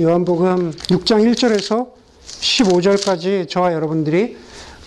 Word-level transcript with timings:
요한복음 0.00 0.70
6장 0.70 1.28
1절에서 1.32 1.88
15절까지 2.24 3.48
저와 3.48 3.72
여러분들이 3.72 4.36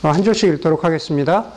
한 0.01 0.23
절씩 0.23 0.53
읽도록 0.53 0.85
하겠습니다. 0.85 1.51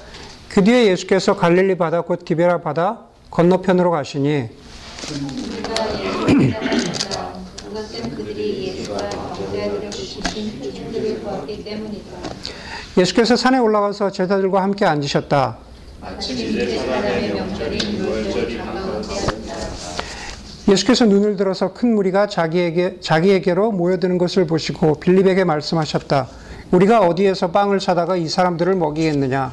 그 0.48 0.64
뒤에 0.64 0.86
예수께서 0.86 1.36
갈릴리 1.36 1.78
바다 1.78 2.00
곧 2.00 2.24
디베라 2.24 2.62
바다 2.62 3.02
건너편으로 3.30 3.92
가시니. 3.92 4.48
예수께서 12.98 13.36
산에 13.36 13.58
올라가서 13.58 14.10
제자들과 14.10 14.62
함께 14.62 14.84
앉으셨다. 14.84 15.58
예수께서 20.66 21.04
눈을 21.04 21.36
들어서 21.36 21.74
큰 21.74 21.94
무리가 21.94 22.26
자기에게 22.26 22.98
자기에게로 23.00 23.72
모여드는 23.72 24.16
것을 24.16 24.46
보시고 24.46 24.94
빌립에게 24.94 25.44
말씀하셨다. 25.44 26.28
우리가 26.70 27.00
어디에서 27.00 27.50
빵을 27.50 27.80
사다가 27.80 28.16
이 28.16 28.26
사람들을 28.26 28.74
먹이겠느냐? 28.74 29.52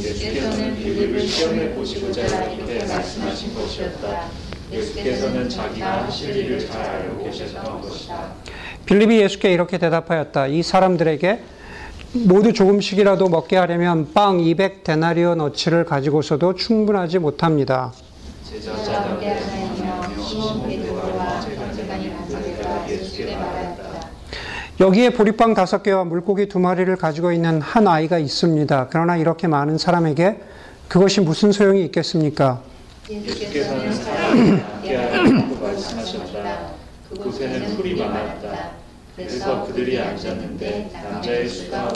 예수께서는 0.00 0.76
빌립을 0.76 1.20
시험해 1.26 1.74
보시고자 1.74 2.22
이렇게 2.52 2.84
말씀하신 2.86 3.54
것이었다. 3.54 4.28
예수께서는 4.72 5.48
자기가 5.48 6.04
하실 6.04 6.36
일을 6.36 6.60
잘 6.66 6.82
알고 6.82 7.24
계셨던 7.24 7.80
것이다. 7.82 8.32
빌립이 8.86 9.20
예수께 9.20 9.52
이렇게 9.52 9.78
대답하였다. 9.78 10.46
이 10.46 10.62
사람들에게 10.62 11.40
모두 12.12 12.52
조금씩이라도 12.52 13.28
먹게 13.28 13.56
하려면 13.56 14.12
빵 14.14 14.38
200데나리오 14.38 15.34
너치를 15.34 15.84
가지고서도 15.84 16.54
충분하지 16.54 17.18
못합니다. 17.18 17.92
하나이며 18.86 19.63
여기에 24.80 25.10
보리빵 25.10 25.54
다섯 25.54 25.82
개와 25.82 26.04
물고기 26.04 26.48
두 26.48 26.58
마리를 26.58 26.96
가지고 26.96 27.30
있는 27.30 27.60
한 27.60 27.86
아이가 27.86 28.18
있습니다. 28.18 28.88
그러나 28.90 29.16
이렇게 29.16 29.46
많은 29.46 29.78
사람에게 29.78 30.40
그것이 30.88 31.20
무슨 31.20 31.52
소용이 31.52 31.84
있겠습니까? 31.84 32.60
그곳에는 37.10 37.76
풀이 37.76 37.94
많았다. 37.94 38.70
그래서 39.14 39.64
그들이 39.64 40.00
앉았는데 40.00 40.90
남자의 41.04 41.48
수가. 41.48 41.92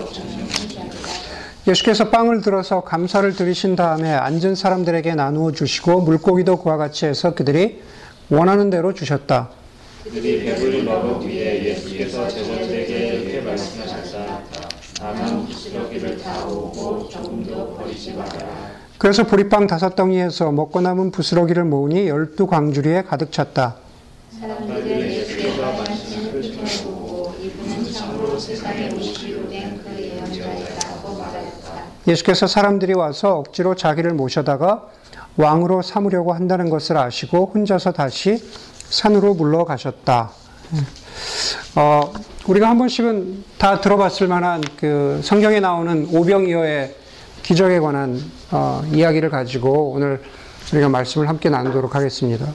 예수께서 1.66 2.10
빵을 2.10 2.40
들어서 2.42 2.82
감사를 2.82 3.34
드리신 3.34 3.74
다음에 3.74 4.12
앉은 4.12 4.54
사람들에게 4.54 5.16
나누어 5.16 5.50
주시고 5.50 6.02
물고기도 6.02 6.58
그와 6.62 6.76
같이 6.76 7.06
해서 7.06 7.34
그들이 7.34 7.82
원하는 8.30 8.70
대로 8.70 8.92
주셨다. 8.92 9.48
그들이 10.04 10.44
배불리 10.44 10.82
먹은 10.82 11.20
뒤에 11.20 11.64
예수께서 11.64 12.28
제자들에게 12.28 12.96
이렇게 13.14 13.40
말씀하셨다. 13.40 14.40
남은 15.00 15.46
부스러기를 15.46 16.18
다 16.18 16.44
오고 16.46 17.08
조금도 17.08 17.74
버리지 17.76 18.14
마라. 18.14 18.78
그래서 18.98 19.24
보리빵 19.24 19.66
다섯 19.66 19.94
덩이에서 19.94 20.50
먹고 20.50 20.80
남은 20.80 21.10
부스러기를 21.12 21.64
모으니 21.64 22.08
열두 22.08 22.46
광주리에 22.46 23.02
가득 23.02 23.30
찼다. 23.32 23.76
사람들은 24.40 25.00
예수께서 25.10 25.62
만드신 25.62 26.32
표징을 26.32 26.64
보고 26.84 27.34
이분은 27.40 27.92
참으로 27.92 28.38
세상에 28.38 28.90
오시기로 28.92 29.48
된 29.48 29.80
그 29.84 30.02
예언자이다고 30.02 31.14
말하였다. 31.16 31.82
예수께서 32.08 32.46
사람들이 32.46 32.94
와서 32.94 33.38
억지로 33.38 33.74
자기를 33.74 34.12
모셔다가 34.14 34.88
왕으로 35.38 35.82
삼으려고 35.82 36.32
한다는 36.32 36.68
것을 36.68 36.98
아시고 36.98 37.52
혼자서 37.54 37.92
다시 37.92 38.42
산으로 38.90 39.34
물러가셨다. 39.34 40.32
어, 41.76 42.12
우리가 42.46 42.68
한 42.68 42.76
번씩은 42.76 43.44
다 43.56 43.80
들어봤을 43.80 44.26
만한 44.26 44.60
그 44.76 45.20
성경에 45.22 45.60
나오는 45.60 46.08
오병이어의 46.12 46.94
기적에 47.44 47.78
관한 47.78 48.20
어, 48.50 48.82
이야기를 48.92 49.30
가지고 49.30 49.92
오늘 49.92 50.20
우리가 50.72 50.88
말씀을 50.88 51.28
함께 51.28 51.48
나누도록 51.48 51.94
하겠습니다. 51.94 52.46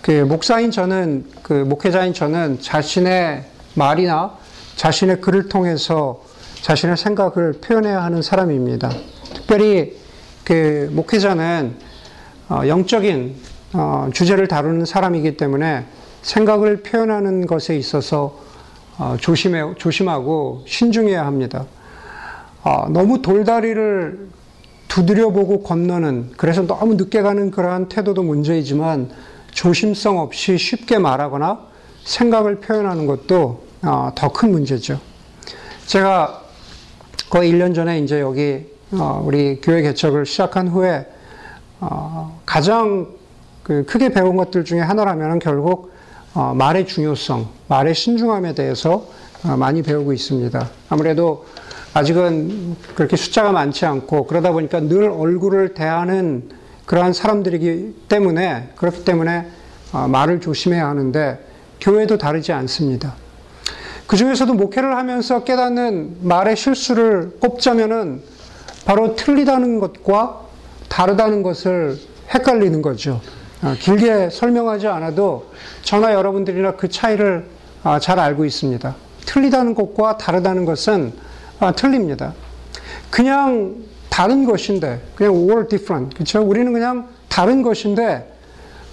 그 0.00 0.10
목사인 0.22 0.70
저는 0.70 1.26
그 1.42 1.52
목회자인 1.52 2.14
저는 2.14 2.60
자신의 2.62 3.44
말이나 3.74 4.38
자신의 4.76 5.20
글을 5.20 5.48
통해서 5.48 6.24
자신의 6.62 6.96
생각을 6.96 7.52
표현해야 7.60 8.02
하는 8.02 8.22
사람입니다. 8.22 8.90
특별히 9.34 10.01
그 10.44 10.90
목회자는 10.92 11.76
어, 12.48 12.62
영적인 12.66 13.36
어, 13.74 14.10
주제를 14.12 14.48
다루는 14.48 14.84
사람이기 14.84 15.36
때문에 15.36 15.86
생각을 16.22 16.82
표현하는 16.82 17.46
것에 17.46 17.76
있어서 17.76 18.38
어, 18.98 19.16
조심해 19.18 19.74
조심하고 19.78 20.64
신중해야 20.66 21.24
합니다. 21.24 21.66
어, 22.62 22.86
너무 22.90 23.22
돌다리를 23.22 24.28
두드려보고 24.88 25.62
건너는 25.62 26.32
그래서 26.36 26.66
너무 26.66 26.94
늦게 26.94 27.22
가는 27.22 27.50
그러한 27.50 27.88
태도도 27.88 28.22
문제이지만 28.22 29.10
조심성 29.52 30.18
없이 30.18 30.58
쉽게 30.58 30.98
말하거나 30.98 31.66
생각을 32.04 32.56
표현하는 32.56 33.06
것도 33.06 33.64
어, 33.82 34.12
더큰 34.14 34.52
문제죠. 34.52 35.00
제가 35.86 36.42
거의 37.30 37.52
1년 37.52 37.74
전에 37.74 37.98
이제 38.00 38.20
여기 38.20 38.66
어, 38.66 38.81
우리 38.92 39.58
교회 39.62 39.80
개척을 39.80 40.26
시작한 40.26 40.68
후에 40.68 41.06
어, 41.80 42.40
가장 42.44 43.06
그 43.62 43.86
크게 43.86 44.10
배운 44.10 44.36
것들 44.36 44.66
중에 44.66 44.80
하나라면 44.80 45.38
결국 45.38 45.92
어, 46.34 46.52
말의 46.54 46.86
중요성, 46.86 47.48
말의 47.68 47.94
신중함에 47.94 48.54
대해서 48.54 49.06
어, 49.44 49.56
많이 49.56 49.82
배우고 49.82 50.12
있습니다. 50.12 50.68
아무래도 50.90 51.46
아직은 51.94 52.76
그렇게 52.94 53.16
숫자가 53.16 53.52
많지 53.52 53.86
않고 53.86 54.26
그러다 54.26 54.52
보니까 54.52 54.80
늘 54.80 55.04
얼굴을 55.04 55.72
대하는 55.72 56.50
그러한 56.84 57.14
사람들이기 57.14 57.94
때문에 58.08 58.72
그렇기 58.76 59.04
때문에 59.04 59.46
어, 59.92 60.06
말을 60.06 60.40
조심해야 60.40 60.86
하는데 60.86 61.38
교회도 61.80 62.18
다르지 62.18 62.52
않습니다. 62.52 63.14
그 64.06 64.16
중에서도 64.16 64.52
목회를 64.52 64.96
하면서 64.96 65.44
깨닫는 65.44 66.18
말의 66.20 66.56
실수를 66.56 67.38
꼽자면은 67.40 68.20
바로 68.84 69.14
틀리다는 69.14 69.80
것과 69.80 70.40
다르다는 70.88 71.42
것을 71.42 71.98
헷갈리는 72.34 72.82
거죠. 72.82 73.20
어, 73.62 73.74
길게 73.78 74.30
설명하지 74.30 74.88
않아도 74.88 75.46
저나 75.82 76.14
여러분들이나 76.14 76.72
그 76.72 76.88
차이를 76.88 77.46
어, 77.84 77.98
잘 77.98 78.18
알고 78.18 78.44
있습니다. 78.44 78.94
틀리다는 79.26 79.74
것과 79.74 80.18
다르다는 80.18 80.64
것은 80.64 81.12
어, 81.60 81.72
틀립니다. 81.74 82.34
그냥 83.10 83.76
다른 84.08 84.44
것인데, 84.44 85.00
그냥 85.14 85.34
all 85.34 85.68
different. 85.68 86.14
그렇죠? 86.14 86.42
우리는 86.42 86.72
그냥 86.72 87.08
다른 87.28 87.62
것인데, 87.62 88.30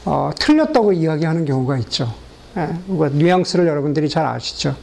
어, 0.05 0.31
틀렸다고 0.37 0.93
이야기하는 0.93 1.45
경우가 1.45 1.77
있죠. 1.79 2.13
예, 2.57 2.69
뭐 2.85 3.09
뉘앙스를 3.09 3.67
여러분들이 3.67 4.07
잘 4.07 4.25
아시죠. 4.25 4.75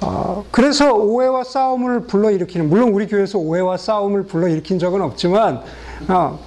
어, 0.00 0.44
그래서 0.50 0.92
오해와 0.94 1.44
싸움을 1.44 2.02
불러일으키는, 2.02 2.68
물론 2.68 2.90
우리 2.90 3.06
교회에서 3.06 3.38
오해와 3.38 3.76
싸움을 3.76 4.24
불러일으킨 4.24 4.78
적은 4.78 5.00
없지만, 5.00 5.62
어, 6.08 6.38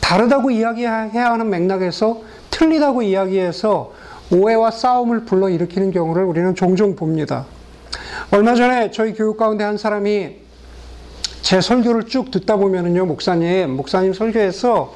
다르다고 0.00 0.50
이야기해야 0.50 1.32
하는 1.32 1.50
맥락에서 1.50 2.22
틀리다고 2.50 3.02
이야기해서 3.02 3.92
오해와 4.32 4.70
싸움을 4.70 5.24
불러일으키는 5.24 5.90
경우를 5.90 6.24
우리는 6.24 6.54
종종 6.54 6.94
봅니다. 6.96 7.46
얼마 8.30 8.54
전에 8.54 8.90
저희 8.90 9.14
교육 9.14 9.36
가운데 9.36 9.64
한 9.64 9.78
사람이 9.78 10.36
제 11.42 11.60
설교를 11.60 12.04
쭉 12.04 12.30
듣다 12.30 12.56
보면은요, 12.56 13.06
목사님, 13.06 13.70
목사님 13.76 14.12
설교에서 14.12 14.94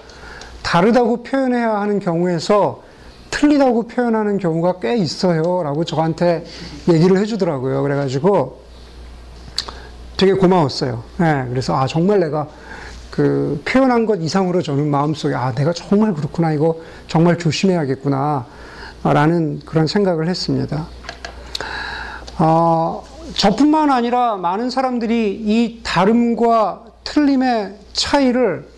다르다고 0.62 1.22
표현해야 1.22 1.80
하는 1.80 2.00
경우에서 2.00 2.82
틀리다고 3.30 3.86
표현하는 3.86 4.38
경우가 4.38 4.80
꽤 4.80 4.96
있어요. 4.96 5.62
라고 5.62 5.84
저한테 5.84 6.44
얘기를 6.92 7.18
해주더라고요. 7.18 7.82
그래가지고 7.82 8.60
되게 10.16 10.32
고마웠어요. 10.34 11.02
네, 11.18 11.46
그래서 11.48 11.74
아, 11.74 11.86
정말 11.86 12.20
내가 12.20 12.48
그 13.10 13.60
표현한 13.64 14.06
것 14.06 14.16
이상으로 14.20 14.62
저는 14.62 14.90
마음속에 14.90 15.34
아, 15.34 15.52
내가 15.54 15.72
정말 15.72 16.12
그렇구나. 16.12 16.52
이거 16.52 16.76
정말 17.08 17.38
조심해야겠구나. 17.38 18.46
라는 19.02 19.60
그런 19.64 19.86
생각을 19.86 20.28
했습니다. 20.28 20.86
어, 22.38 23.02
저뿐만 23.34 23.90
아니라 23.90 24.36
많은 24.36 24.70
사람들이 24.70 25.42
이 25.42 25.80
다름과 25.82 26.84
틀림의 27.04 27.76
차이를 27.92 28.68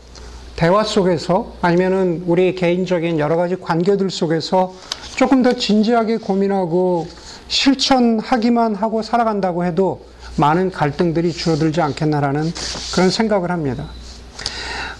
대화 0.62 0.84
속에서 0.84 1.54
아니면은 1.60 2.22
우리 2.24 2.54
개인적인 2.54 3.18
여러 3.18 3.34
가지 3.34 3.56
관계들 3.56 4.10
속에서 4.10 4.72
조금 5.16 5.42
더 5.42 5.54
진지하게 5.54 6.18
고민하고 6.18 7.08
실천하기만 7.48 8.76
하고 8.76 9.02
살아간다고 9.02 9.64
해도 9.64 10.06
많은 10.36 10.70
갈등들이 10.70 11.32
줄어들지 11.32 11.80
않겠나라는 11.80 12.44
그런 12.94 13.10
생각을 13.10 13.50
합니다. 13.50 13.86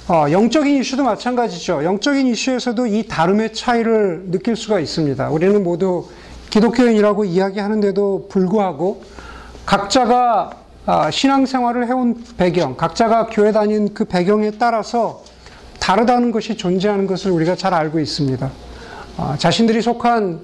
어, 0.08 0.26
영적인 0.32 0.80
이슈도 0.80 1.04
마찬가지죠. 1.04 1.84
영적인 1.84 2.26
이슈에서도 2.26 2.84
이 2.88 3.06
다름의 3.06 3.52
차이를 3.52 4.32
느낄 4.32 4.56
수가 4.56 4.80
있습니다. 4.80 5.30
우리는 5.30 5.62
모두 5.62 6.08
기독교인이라고 6.50 7.24
이야기하는데도 7.24 8.26
불구하고 8.28 9.04
각자가 9.64 10.50
아, 10.86 11.12
신앙생활을 11.12 11.86
해온 11.86 12.24
배경, 12.36 12.76
각자가 12.76 13.28
교회 13.28 13.52
다닌 13.52 13.94
그 13.94 14.04
배경에 14.04 14.50
따라서 14.58 15.22
다르다는 15.82 16.30
것이 16.30 16.56
존재하는 16.56 17.08
것을 17.08 17.32
우리가 17.32 17.56
잘 17.56 17.74
알고 17.74 17.98
있습니다. 17.98 18.48
아, 19.16 19.36
자신들이 19.36 19.82
속한 19.82 20.40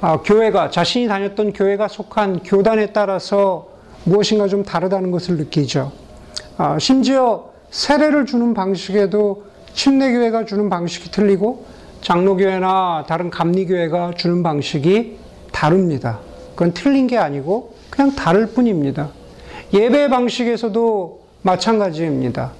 아, 0.00 0.22
교회가, 0.22 0.70
자신이 0.70 1.08
다녔던 1.08 1.52
교회가 1.52 1.88
속한 1.88 2.42
교단에 2.42 2.86
따라서 2.94 3.68
무엇인가 4.04 4.48
좀 4.48 4.64
다르다는 4.64 5.10
것을 5.10 5.36
느끼죠. 5.36 5.92
아, 6.56 6.78
심지어 6.78 7.50
세례를 7.70 8.24
주는 8.24 8.54
방식에도 8.54 9.44
침례교회가 9.74 10.46
주는 10.46 10.70
방식이 10.70 11.10
틀리고 11.10 11.66
장로교회나 12.00 13.04
다른 13.06 13.28
감리교회가 13.28 14.12
주는 14.16 14.42
방식이 14.42 15.18
다릅니다. 15.52 16.20
그건 16.54 16.72
틀린 16.72 17.06
게 17.06 17.18
아니고 17.18 17.74
그냥 17.90 18.14
다를 18.14 18.46
뿐입니다. 18.46 19.10
예배 19.74 20.08
방식에서도 20.08 21.20
마찬가지입니다. 21.42 22.52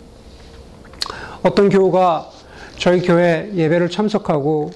어떤 1.48 1.70
교우가 1.70 2.28
저희 2.76 3.00
교회 3.00 3.50
예배를 3.54 3.88
참석하고 3.88 4.70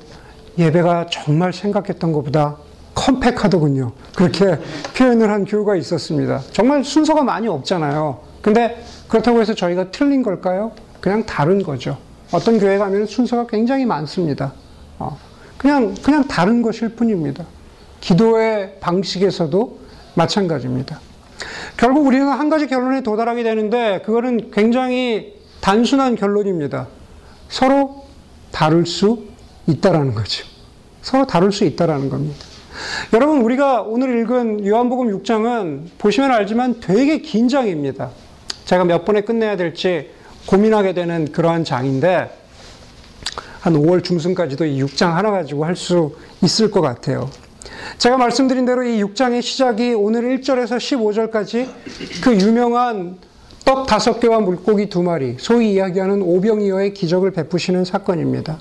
예배가 0.57 1.09
정말 1.11 1.53
생각했던 1.53 2.13
것보다 2.13 2.57
컴팩하더군요. 2.95 3.93
그렇게 4.17 4.59
표현을 4.97 5.31
한 5.31 5.45
교우가 5.45 5.77
있었습니다. 5.77 6.41
정말 6.53 6.83
순서가 6.83 7.25
많이 7.25 7.47
없잖아요. 7.47 8.21
근데 8.41 8.83
그렇다고 9.07 9.43
해서 9.43 9.55
저희가 9.55 9.91
틀린 9.91 10.23
걸까요? 10.23 10.73
그냥 11.03 11.27
다른 11.27 11.63
거죠. 11.63 11.99
어떤 12.33 12.59
교회 12.59 12.79
가면 12.79 13.05
순서가 13.05 13.47
굉장히 13.49 13.85
많습니다. 13.85 14.55
어, 14.99 15.19
그냥, 15.59 15.95
그냥 16.03 16.27
다른 16.27 16.63
것일 16.63 16.97
뿐입니다. 16.97 17.45
기도의 18.01 18.79
방식에서도 18.81 19.79
마찬가지입니다. 20.15 21.01
결국 21.77 22.07
우리는 22.07 22.27
한 22.27 22.49
가지 22.49 22.67
결론에 22.67 23.03
도달하게 23.03 23.43
되는데 23.43 24.01
그거는 24.07 24.51
굉장히 24.53 25.42
단순한 25.63 26.17
결론입니다. 26.17 26.89
서로 27.49 28.05
다를 28.51 28.85
수 28.85 29.25
있다라는 29.67 30.13
거죠. 30.13 30.45
서로 31.03 31.27
다룰 31.27 31.53
수 31.53 31.65
있다라는 31.65 32.11
겁니다. 32.11 32.45
여러분 33.13 33.43
우리가 33.43 33.83
오늘 33.83 34.19
읽은 34.21 34.67
요한복음 34.67 35.23
6장은 35.23 35.85
보시면 35.99 36.33
알지만 36.33 36.81
되게 36.81 37.19
긴 37.19 37.49
장입니다. 37.49 38.11
제가 38.65 38.85
몇 38.85 39.05
번에 39.05 39.21
끝내야 39.23 39.57
될지 39.57 40.11
고민하게 40.47 40.95
되는 40.95 41.31
그러한 41.31 41.65
장인데 41.65 42.37
한 43.61 43.75
5월 43.75 44.03
중순까지도 44.03 44.65
이 44.65 44.83
6장 44.83 45.13
하나 45.13 45.31
가지고 45.31 45.65
할 45.65 45.77
수 45.77 46.17
있을 46.43 46.73
것 46.73 46.81
같아요. 46.81 47.31
제가 47.99 48.17
말씀드린 48.17 48.65
대로 48.65 48.83
이 48.83 49.03
6장의 49.05 49.43
시작이 49.43 49.95
오늘 49.95 50.23
1절에서 50.39 50.77
15절까지 50.79 51.69
그 52.25 52.35
유명한 52.41 53.19
떡 53.65 53.87
다섯 53.87 54.19
개와 54.19 54.41
물고기 54.41 54.89
두 54.89 55.03
마리, 55.03 55.37
소위 55.39 55.75
이야기하는 55.75 56.23
오병이어의 56.23 56.95
기적을 56.95 57.31
베푸시는 57.31 57.85
사건입니다. 57.85 58.59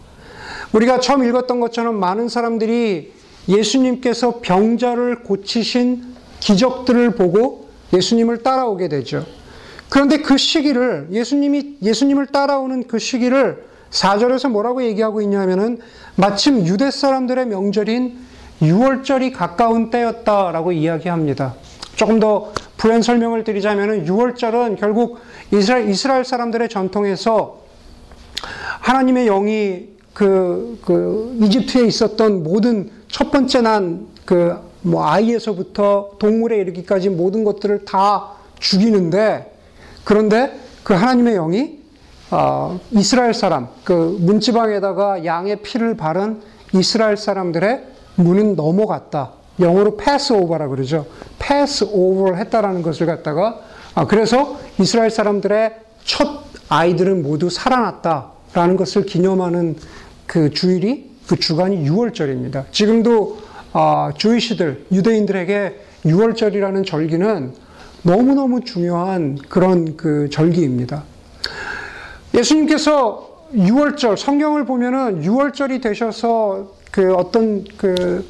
우리가 0.73 0.99
처음 0.99 1.23
읽었던 1.23 1.59
것처럼 1.59 1.95
많은 1.99 2.29
사람들이 2.29 3.13
예수님께서 3.49 4.39
병자를 4.41 5.23
고치신 5.23 6.03
기적들을 6.39 7.15
보고 7.15 7.69
예수님을 7.93 8.43
따라오게 8.43 8.87
되죠. 8.89 9.25
그런데 9.89 10.17
그 10.17 10.37
시기를 10.37 11.09
예수님이 11.11 11.77
예수님을 11.81 12.27
따라오는 12.27 12.87
그 12.87 12.99
시기를 12.99 13.65
4절에서 13.89 14.49
뭐라고 14.49 14.83
얘기하고 14.83 15.21
있냐면은 15.21 15.79
마침 16.15 16.65
유대 16.65 16.89
사람들의 16.91 17.47
명절인 17.47 18.17
6월절이 18.61 19.33
가까운 19.33 19.89
때였다라고 19.89 20.71
이야기합니다. 20.71 21.55
조금 21.95 22.19
더 22.19 22.53
부연 22.81 23.03
설명을 23.03 23.43
드리자면은 23.43 24.05
6월절은 24.05 24.79
결국 24.79 25.19
이스라엘, 25.51 25.87
이스라엘 25.87 26.25
사람들의 26.25 26.67
전통에서 26.67 27.59
하나님의 28.79 29.27
영이 29.27 29.89
그, 30.15 30.79
그, 30.83 31.37
이집트에 31.41 31.85
있었던 31.85 32.43
모든 32.43 32.89
첫 33.07 33.29
번째 33.29 33.61
난 33.61 34.07
그, 34.25 34.57
뭐, 34.81 35.05
아이에서부터 35.05 36.13
동물에 36.17 36.57
이르기까지 36.57 37.09
모든 37.09 37.43
것들을 37.43 37.85
다 37.85 38.31
죽이는데, 38.57 39.53
그런데 40.03 40.59
그 40.81 40.95
하나님의 40.95 41.35
영이, 41.35 41.79
어, 42.31 42.79
이스라엘 42.89 43.35
사람, 43.35 43.67
그 43.83 44.17
문지방에다가 44.19 45.23
양의 45.23 45.57
피를 45.57 45.95
바른 45.95 46.41
이스라엘 46.73 47.15
사람들의 47.15 47.83
문은 48.15 48.55
넘어갔다. 48.55 49.40
영어로 49.59 49.97
pass 49.97 50.33
over라 50.33 50.67
그러죠. 50.67 51.05
pass 51.39 51.83
over 51.83 52.37
했다라는 52.37 52.81
것을 52.81 53.05
갖다가, 53.05 53.59
아, 53.93 54.07
그래서 54.07 54.59
이스라엘 54.79 55.09
사람들의 55.09 55.75
첫 56.03 56.43
아이들은 56.69 57.21
모두 57.21 57.49
살아났다라는 57.49 58.77
것을 58.77 59.05
기념하는 59.05 59.75
그 60.25 60.49
주일이 60.51 61.11
그 61.27 61.35
주간이 61.37 61.87
6월절입니다. 61.89 62.71
지금도 62.71 63.39
아, 63.73 64.11
주이시들 64.17 64.85
유대인들에게 64.91 65.79
6월절이라는 66.05 66.85
절기는 66.85 67.53
너무너무 68.03 68.61
중요한 68.61 69.37
그런 69.47 69.95
그 69.95 70.29
절기입니다. 70.29 71.03
예수님께서 72.33 73.29
6월절 73.53 74.17
성경을 74.17 74.65
보면은 74.65 75.21
6월절이 75.21 75.81
되셔서 75.81 76.71
그 76.89 77.13
어떤 77.13 77.63
그 77.77 78.25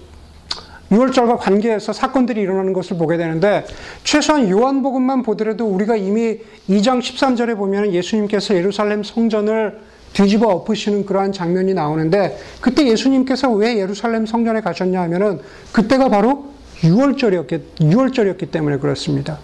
6월절과 0.91 1.37
관계해서 1.39 1.93
사건들이 1.93 2.41
일어나는 2.41 2.73
것을 2.73 2.97
보게 2.97 3.17
되는데 3.17 3.65
최소한 4.03 4.49
요한복음만 4.49 5.23
보더라도 5.23 5.65
우리가 5.65 5.95
이미 5.95 6.39
2장 6.69 6.99
13절에 6.99 7.55
보면 7.57 7.93
예수님께서 7.93 8.55
예루살렘 8.55 9.03
성전을 9.03 9.79
뒤집어 10.13 10.47
엎으시는 10.47 11.05
그러한 11.05 11.31
장면이 11.31 11.73
나오는데 11.73 12.37
그때 12.59 12.85
예수님께서 12.85 13.49
왜 13.51 13.77
예루살렘 13.77 14.25
성전에 14.25 14.59
가셨냐 14.59 15.01
하면은 15.03 15.39
그때가 15.71 16.09
바로 16.09 16.51
6월절이었기, 16.81 17.61
6월절이었기 17.79 18.51
때문에 18.51 18.77
그렇습니다. 18.77 19.39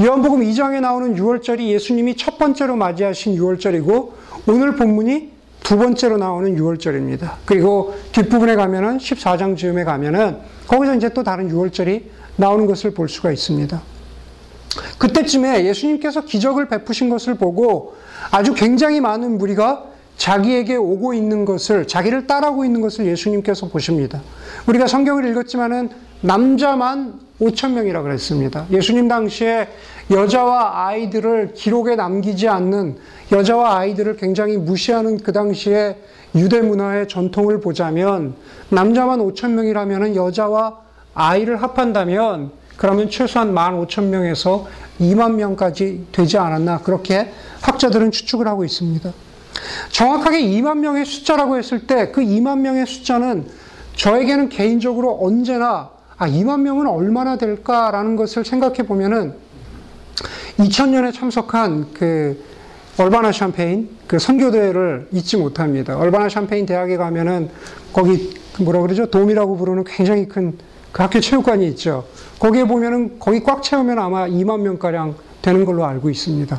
요한복음 0.00 0.40
2장에 0.40 0.80
나오는 0.80 1.16
6월절이 1.16 1.68
예수님이 1.68 2.16
첫 2.16 2.38
번째로 2.38 2.76
맞이하신 2.76 3.36
6월절이고 3.36 4.10
오늘 4.46 4.76
본문이 4.76 5.35
두 5.62 5.76
번째로 5.76 6.16
나오는 6.16 6.56
6월절입니다. 6.56 7.32
그리고 7.44 7.94
뒷부분에 8.12 8.54
가면은 8.54 8.98
14장 8.98 9.56
즈음에 9.56 9.84
가면은 9.84 10.38
거기서 10.68 10.94
이제 10.94 11.08
또 11.10 11.22
다른 11.22 11.50
6월절이 11.50 12.02
나오는 12.36 12.66
것을 12.66 12.92
볼 12.92 13.08
수가 13.08 13.32
있습니다. 13.32 13.82
그때쯤에 14.98 15.64
예수님께서 15.64 16.22
기적을 16.22 16.68
베푸신 16.68 17.08
것을 17.08 17.34
보고 17.34 17.96
아주 18.30 18.54
굉장히 18.54 19.00
많은 19.00 19.38
무리가 19.38 19.84
자기에게 20.16 20.76
오고 20.76 21.14
있는 21.14 21.44
것을, 21.44 21.86
자기를 21.86 22.26
따라오고 22.26 22.64
있는 22.64 22.80
것을 22.80 23.06
예수님께서 23.06 23.68
보십니다. 23.68 24.22
우리가 24.66 24.86
성경을 24.86 25.28
읽었지만은 25.30 25.90
남자만 26.26 27.20
5천 27.40 27.72
명이라 27.72 28.02
그랬습니다. 28.02 28.66
예수님 28.70 29.06
당시에 29.06 29.68
여자와 30.10 30.86
아이들을 30.88 31.52
기록에 31.54 31.94
남기지 31.94 32.48
않는 32.48 32.96
여자와 33.30 33.78
아이들을 33.78 34.16
굉장히 34.16 34.56
무시하는 34.56 35.18
그 35.18 35.32
당시에 35.32 35.96
유대 36.34 36.60
문화의 36.62 37.06
전통을 37.06 37.60
보자면 37.60 38.34
남자만 38.70 39.20
5천 39.20 39.52
명이라면 39.52 40.16
여자와 40.16 40.80
아이를 41.14 41.62
합한다면 41.62 42.50
그러면 42.76 43.08
최소한 43.08 43.54
1만 43.54 43.86
5천 43.86 44.06
명에서 44.06 44.66
2만 45.00 45.34
명까지 45.34 46.08
되지 46.10 46.38
않았나 46.38 46.78
그렇게 46.78 47.30
학자들은 47.62 48.10
추측을 48.10 48.48
하고 48.48 48.64
있습니다. 48.64 49.12
정확하게 49.90 50.40
2만 50.42 50.78
명의 50.78 51.04
숫자라고 51.04 51.56
했을 51.56 51.86
때 51.86 52.10
그 52.10 52.20
2만 52.20 52.58
명의 52.58 52.84
숫자는 52.84 53.46
저에게는 53.94 54.48
개인적으로 54.48 55.18
언제나 55.22 55.95
아, 56.18 56.28
2만 56.28 56.60
명은 56.60 56.86
얼마나 56.86 57.36
될까라는 57.36 58.16
것을 58.16 58.44
생각해 58.44 58.84
보면은 58.86 59.34
2000년에 60.58 61.12
참석한 61.12 61.92
그 61.92 62.42
얼바나 62.98 63.32
샴페인 63.32 63.90
그 64.06 64.18
선교대회를 64.18 65.08
잊지 65.12 65.36
못합니다. 65.36 65.98
얼바나 65.98 66.28
샴페인 66.28 66.64
대학에 66.64 66.96
가면은 66.96 67.50
거기 67.92 68.34
뭐라 68.58 68.80
그러죠? 68.80 69.06
돔이라고 69.06 69.56
부르는 69.56 69.84
굉장히 69.84 70.26
큰 70.26 70.58
그 70.96 71.02
학교 71.02 71.20
체육관이 71.20 71.68
있죠. 71.68 72.06
거기에 72.38 72.64
보면은 72.64 73.18
거기 73.18 73.42
꽉 73.42 73.62
채우면 73.62 73.98
아마 73.98 74.26
2만 74.26 74.60
명가량 74.60 75.14
되는 75.42 75.66
걸로 75.66 75.84
알고 75.84 76.08
있습니다. 76.08 76.58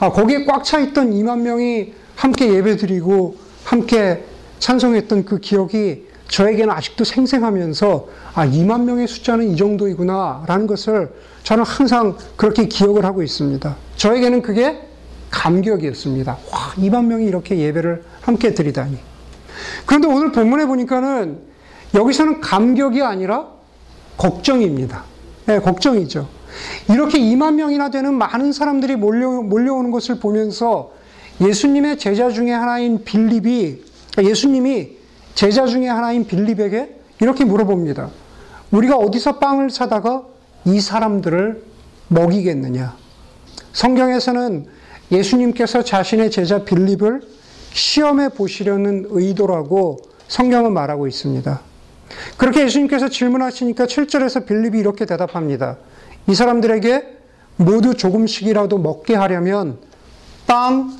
아, 0.00 0.10
거기에 0.10 0.46
꽉 0.46 0.64
차 0.64 0.80
있던 0.80 1.12
2만 1.12 1.42
명이 1.42 1.92
함께 2.16 2.52
예배 2.54 2.76
드리고 2.76 3.36
함께 3.62 4.24
찬송했던 4.58 5.26
그 5.26 5.38
기억이 5.38 6.07
저에게는 6.28 6.72
아직도 6.72 7.04
생생하면서 7.04 8.08
아 8.34 8.46
2만 8.46 8.82
명의 8.82 9.08
숫자는 9.08 9.50
이 9.50 9.56
정도이구나라는 9.56 10.66
것을 10.66 11.10
저는 11.42 11.64
항상 11.64 12.16
그렇게 12.36 12.66
기억을 12.66 13.04
하고 13.04 13.22
있습니다. 13.22 13.76
저에게는 13.96 14.42
그게 14.42 14.80
감격이었습니다. 15.30 16.32
와 16.32 16.58
2만 16.76 17.06
명이 17.06 17.26
이렇게 17.26 17.58
예배를 17.58 18.04
함께 18.20 18.54
드리다니. 18.54 18.98
그런데 19.86 20.06
오늘 20.08 20.32
본문에 20.32 20.66
보니까는 20.66 21.38
여기서는 21.94 22.40
감격이 22.40 23.02
아니라 23.02 23.48
걱정입니다. 24.18 25.04
예, 25.48 25.58
걱정이죠. 25.58 26.28
이렇게 26.90 27.18
2만 27.18 27.54
명이나 27.54 27.90
되는 27.90 28.14
많은 28.14 28.52
사람들이 28.52 28.96
몰려, 28.96 29.30
몰려오는 29.30 29.90
것을 29.90 30.18
보면서 30.18 30.92
예수님의 31.40 31.98
제자 31.98 32.30
중에 32.30 32.50
하나인 32.50 33.04
빌립이, 33.04 33.82
그러니까 34.12 34.30
예수님이 34.30 34.97
제자 35.38 35.66
중에 35.66 35.86
하나인 35.86 36.26
빌립에게 36.26 36.96
이렇게 37.20 37.44
물어봅니다. 37.44 38.10
우리가 38.72 38.96
어디서 38.96 39.38
빵을 39.38 39.70
사다가 39.70 40.24
이 40.64 40.80
사람들을 40.80 41.62
먹이겠느냐? 42.08 42.96
성경에서는 43.72 44.66
예수님께서 45.12 45.84
자신의 45.84 46.32
제자 46.32 46.64
빌립을 46.64 47.22
시험해 47.72 48.30
보시려는 48.30 49.06
의도라고 49.10 50.00
성경은 50.26 50.72
말하고 50.72 51.06
있습니다. 51.06 51.60
그렇게 52.36 52.64
예수님께서 52.64 53.08
질문하시니까 53.08 53.86
7절에서 53.86 54.44
빌립이 54.44 54.76
이렇게 54.80 55.06
대답합니다. 55.06 55.76
이 56.26 56.34
사람들에게 56.34 57.16
모두 57.58 57.94
조금씩이라도 57.94 58.78
먹게 58.78 59.14
하려면 59.14 59.78
빵 60.48 60.92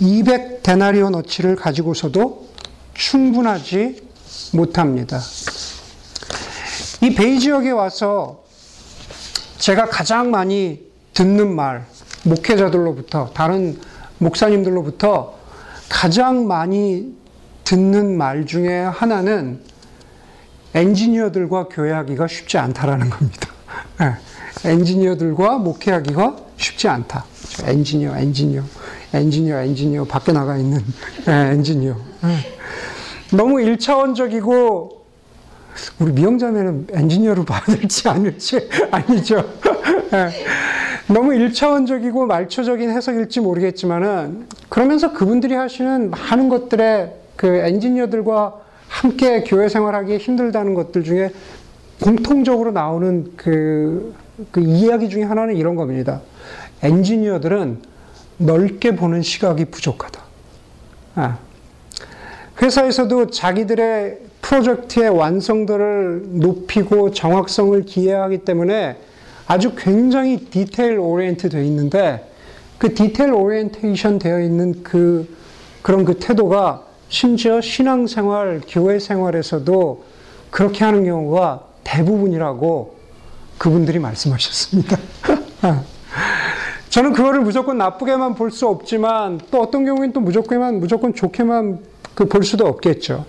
200데나리온 0.00 1.14
어치를 1.14 1.54
가지고서도 1.54 2.45
충분하지 2.96 4.02
못합니다. 4.52 5.20
이 7.02 7.14
베이 7.14 7.38
지역에 7.38 7.70
와서 7.70 8.44
제가 9.58 9.86
가장 9.86 10.30
많이 10.30 10.80
듣는 11.14 11.54
말, 11.54 11.86
목회자들로부터, 12.24 13.30
다른 13.32 13.78
목사님들로부터 14.18 15.38
가장 15.88 16.46
많이 16.46 17.14
듣는 17.64 18.16
말 18.16 18.46
중에 18.46 18.80
하나는 18.80 19.60
엔지니어들과 20.74 21.68
교회하기가 21.68 22.28
쉽지 22.28 22.58
않다라는 22.58 23.10
겁니다. 23.10 23.48
네. 23.98 24.70
엔지니어들과 24.70 25.58
목회하기가 25.58 26.36
쉽지 26.56 26.88
않다. 26.88 27.24
엔지니어, 27.64 28.16
엔지니어, 28.16 28.62
엔지니어, 29.12 29.58
엔지니어, 29.62 30.04
밖에 30.04 30.32
나가 30.32 30.56
있는 30.56 30.84
네, 31.24 31.32
엔지니어. 31.52 31.96
네. 32.26 33.36
너무 33.36 33.60
일차원적이고, 33.60 35.04
우리 36.00 36.12
미영자매는 36.12 36.88
엔지니어로 36.92 37.44
봐야 37.44 37.60
될지 37.60 38.08
아닐지, 38.08 38.68
아니죠. 38.90 39.44
너무 41.08 41.34
일차원적이고 41.34 42.26
말초적인 42.26 42.90
해석일지 42.90 43.40
모르겠지만은, 43.40 44.46
그러면서 44.68 45.12
그분들이 45.12 45.54
하시는 45.54 46.10
많은 46.10 46.48
것들의 46.48 47.14
그 47.36 47.46
엔지니어들과 47.46 48.54
함께 48.88 49.42
교회 49.42 49.68
생활하기 49.68 50.16
힘들다는 50.18 50.74
것들 50.74 51.04
중에 51.04 51.30
공통적으로 52.02 52.72
나오는 52.72 53.32
그, 53.36 54.14
그 54.50 54.60
이야기 54.60 55.08
중에 55.08 55.22
하나는 55.22 55.56
이런 55.56 55.76
겁니다. 55.76 56.20
엔지니어들은 56.82 57.82
넓게 58.38 58.96
보는 58.96 59.22
시각이 59.22 59.66
부족하다. 59.66 60.20
아. 61.16 61.38
회사에서도 62.60 63.30
자기들의 63.30 64.18
프로젝트의 64.40 65.10
완성도를 65.10 66.22
높이고 66.40 67.10
정확성을 67.10 67.84
기해하기 67.84 68.38
때문에 68.38 68.96
아주 69.46 69.74
굉장히 69.76 70.38
detail 70.38 70.98
orient 70.98 71.48
되어 71.50 71.62
있는데 71.62 72.30
그 72.78 72.94
detail 72.94 73.32
orientation 73.32 74.18
되어 74.18 74.40
있는 74.40 74.82
그 74.82 75.28
그런 75.82 76.04
그 76.04 76.18
태도가 76.18 76.82
심지어 77.08 77.60
신앙생활, 77.60 78.62
교회 78.68 78.98
생활에서도 78.98 80.04
그렇게 80.50 80.84
하는 80.84 81.04
경우가 81.04 81.62
대부분이라고 81.84 82.96
그분들이 83.58 83.98
말씀하셨습니다. 83.98 84.96
저는 86.90 87.12
그거를 87.12 87.40
무조건 87.40 87.78
나쁘게만 87.78 88.34
볼 88.34 88.50
수 88.50 88.66
없지만 88.66 89.40
또 89.50 89.60
어떤 89.60 89.84
경우에는 89.84 90.12
또 90.12 90.20
무조건만 90.20 90.80
무조건 90.80 91.14
좋게만 91.14 91.78
그 92.16 92.24
볼 92.24 92.42
수도 92.44 92.66
없겠죠. 92.66 93.26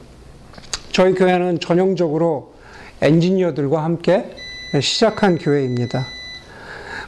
저희 0.93 1.13
교회는 1.13 1.59
전형적으로 1.59 2.53
엔지니어들과 3.01 3.83
함께 3.83 4.31
시작한 4.81 5.37
교회입니다. 5.37 6.05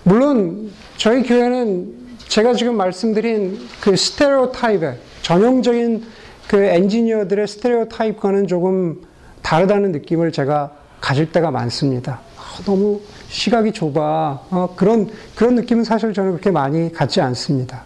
물론 0.04 0.72
저희 0.98 1.24
교회는 1.24 1.96
제가 2.28 2.54
지금 2.54 2.76
말씀드린 2.76 3.58
그 3.82 3.96
스테레오 3.96 4.52
타입의 4.52 4.98
전형적인 5.22 6.04
그 6.50 6.58
엔지니어들의 6.58 7.48
스테레오 7.48 7.88
타입과는 7.88 8.48
조금 8.48 9.02
다르다는 9.42 9.94
느낌을 9.94 10.34
제가 10.34 10.72
가질 11.00 11.32
때가 11.32 11.50
많습니다. 11.50 12.20
아, 12.38 12.62
너무 12.66 13.00
시각이 13.30 13.72
좁아. 13.72 14.42
어, 14.52 14.74
그런, 14.76 15.10
그런 15.36 15.56
느낌은 15.56 15.86
사실 15.86 16.14
저는 16.14 16.32
그렇게 16.32 16.52
많이 16.52 16.92
갖지 16.92 17.22
않습니다. 17.22 17.84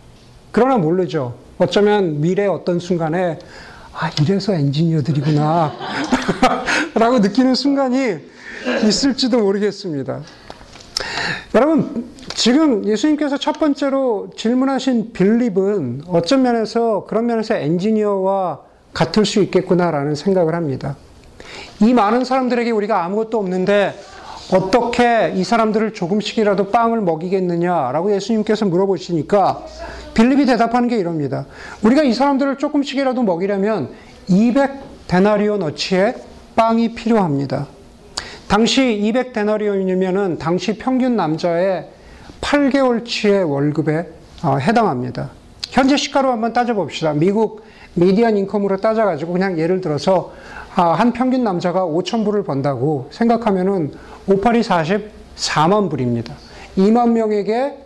그러나 0.52 0.78
모르죠. 0.78 1.36
어쩌면 1.60 2.22
미래 2.22 2.48
어떤 2.48 2.80
순간에, 2.80 3.38
아, 3.94 4.10
이래서 4.22 4.54
엔지니어들이구나. 4.54 5.72
라고 6.96 7.20
느끼는 7.20 7.56
순간이 7.56 8.18
있을지도 8.88 9.40
모르겠습니다. 9.40 10.22
여러분, 11.54 12.10
지금 12.34 12.86
예수님께서 12.88 13.38
첫 13.38 13.60
번째로 13.60 14.32
질문하신 14.36 15.14
빌립은 15.14 16.04
어쩐 16.08 16.42
면에서 16.42 17.06
그런 17.08 17.28
면에서 17.28 17.56
엔지니어와 17.56 18.62
같을 18.94 19.26
수 19.26 19.42
있겠구나라는 19.44 20.16
생각을 20.16 20.56
합니다. 20.56 20.96
이 21.80 21.94
많은 21.94 22.26
사람들에게 22.26 22.72
우리가 22.72 23.04
아무것도 23.04 23.38
없는데 23.38 23.94
어떻게 24.52 25.34
이 25.36 25.44
사람들을 25.44 25.94
조금씩이라도 25.94 26.70
빵을 26.70 27.02
먹이겠느냐라고 27.02 28.14
예수님께서 28.14 28.66
물어보시니까 28.66 29.66
빌립이 30.14 30.46
대답하는 30.46 30.88
게 30.88 30.98
이럽니다. 30.98 31.46
우리가 31.82 32.04
이 32.04 32.14
사람들을 32.14 32.58
조금씩이라도 32.58 33.24
먹이려면 33.24 33.90
200 34.28 35.08
데나리온 35.08 35.62
어치의 35.64 36.16
빵이 36.56 36.96
필요합니다. 36.96 37.68
당시 38.48 38.94
200 38.94 39.34
데나리온이면은 39.34 40.38
당시 40.38 40.78
평균 40.78 41.16
남자의 41.16 41.88
8개월치의 42.42 43.50
월급에 43.50 44.08
어, 44.44 44.58
해당합니다. 44.58 45.32
현재 45.70 45.98
시가로 45.98 46.32
한번 46.32 46.54
따져봅시다. 46.54 47.14
미국 47.14 47.64
미디안 47.96 48.38
인컴으로 48.38 48.78
따져가지고 48.78 49.34
그냥 49.34 49.58
예를 49.58 49.82
들어서 49.82 50.34
아, 50.76 50.94
한 50.94 51.14
평균 51.14 51.44
남자가 51.44 51.86
5천 51.86 52.26
불을 52.26 52.44
번다고 52.44 53.08
생각하면은 53.12 53.94
58이 54.28 54.64
44만 55.36 55.90
불입니다. 55.90 56.36
2만 56.78 57.12
명에게 57.12 57.78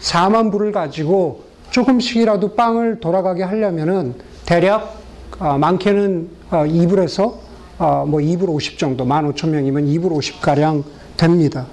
4만 0.00 0.50
불을 0.52 0.72
가지고 0.72 1.47
조금씩이라도 1.70 2.54
빵을 2.54 3.00
돌아가게 3.00 3.42
하려면은 3.42 4.14
대략 4.46 4.98
어, 5.38 5.58
많게는 5.58 6.28
2불에서 6.50 7.48
뭐 7.78 8.20
2불 8.20 8.48
50 8.48 8.78
정도, 8.78 9.04
1만 9.04 9.32
5천 9.32 9.50
명이면 9.50 9.86
2불 9.86 10.10
50가량 10.10 10.82
됩니다. 11.16 11.66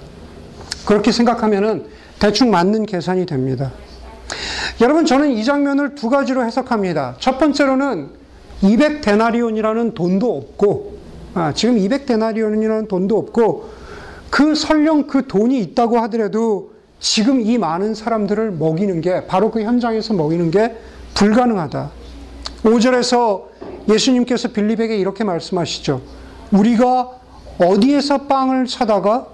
그렇게 0.86 1.10
생각하면은 1.10 1.86
대충 2.18 2.50
맞는 2.50 2.86
계산이 2.86 3.26
됩니다. 3.26 3.72
여러분, 4.80 5.04
저는 5.04 5.32
이 5.32 5.44
장면을 5.44 5.94
두 5.94 6.10
가지로 6.10 6.44
해석합니다. 6.44 7.16
첫 7.18 7.38
번째로는 7.38 8.10
200데나리온이라는 8.62 9.94
돈도 9.94 10.36
없고, 10.36 10.96
아, 11.34 11.52
지금 11.54 11.76
200데나리온이라는 11.76 12.88
돈도 12.88 13.18
없고, 13.18 13.70
그 14.30 14.54
설령 14.54 15.06
그 15.06 15.26
돈이 15.26 15.60
있다고 15.60 15.98
하더라도 16.00 16.72
지금 16.98 17.40
이 17.40 17.58
많은 17.58 17.94
사람들을 17.94 18.52
먹이는 18.52 19.00
게, 19.00 19.26
바로 19.26 19.50
그 19.50 19.62
현장에서 19.62 20.14
먹이는 20.14 20.50
게 20.50 20.76
불가능하다. 21.14 21.90
5절에서 22.62 23.44
예수님께서 23.88 24.48
빌립에게 24.48 24.96
이렇게 24.96 25.24
말씀하시죠. 25.24 26.00
우리가 26.52 27.10
어디에서 27.58 28.22
빵을 28.22 28.68
사다가 28.68 29.26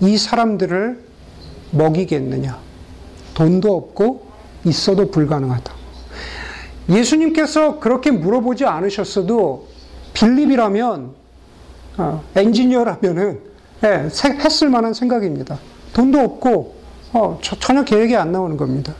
이 0.00 0.18
사람들을 0.18 1.04
먹이겠느냐? 1.70 2.58
돈도 3.34 3.74
없고 3.74 4.26
있어도 4.64 5.10
불가능하다. 5.10 5.72
예수님께서 6.88 7.78
그렇게 7.80 8.10
물어보지 8.10 8.64
않으셨어도 8.64 9.68
빌립이라면 10.14 11.10
어, 11.98 12.24
엔지니어라면은 12.34 13.40
예, 13.84 14.08
했을 14.24 14.68
만한 14.68 14.94
생각입니다. 14.94 15.58
돈도 15.92 16.18
없고 16.20 16.75
어, 17.16 17.38
전혀 17.40 17.82
계획이 17.82 18.14
안 18.14 18.30
나오는 18.30 18.58
겁니다. 18.58 18.92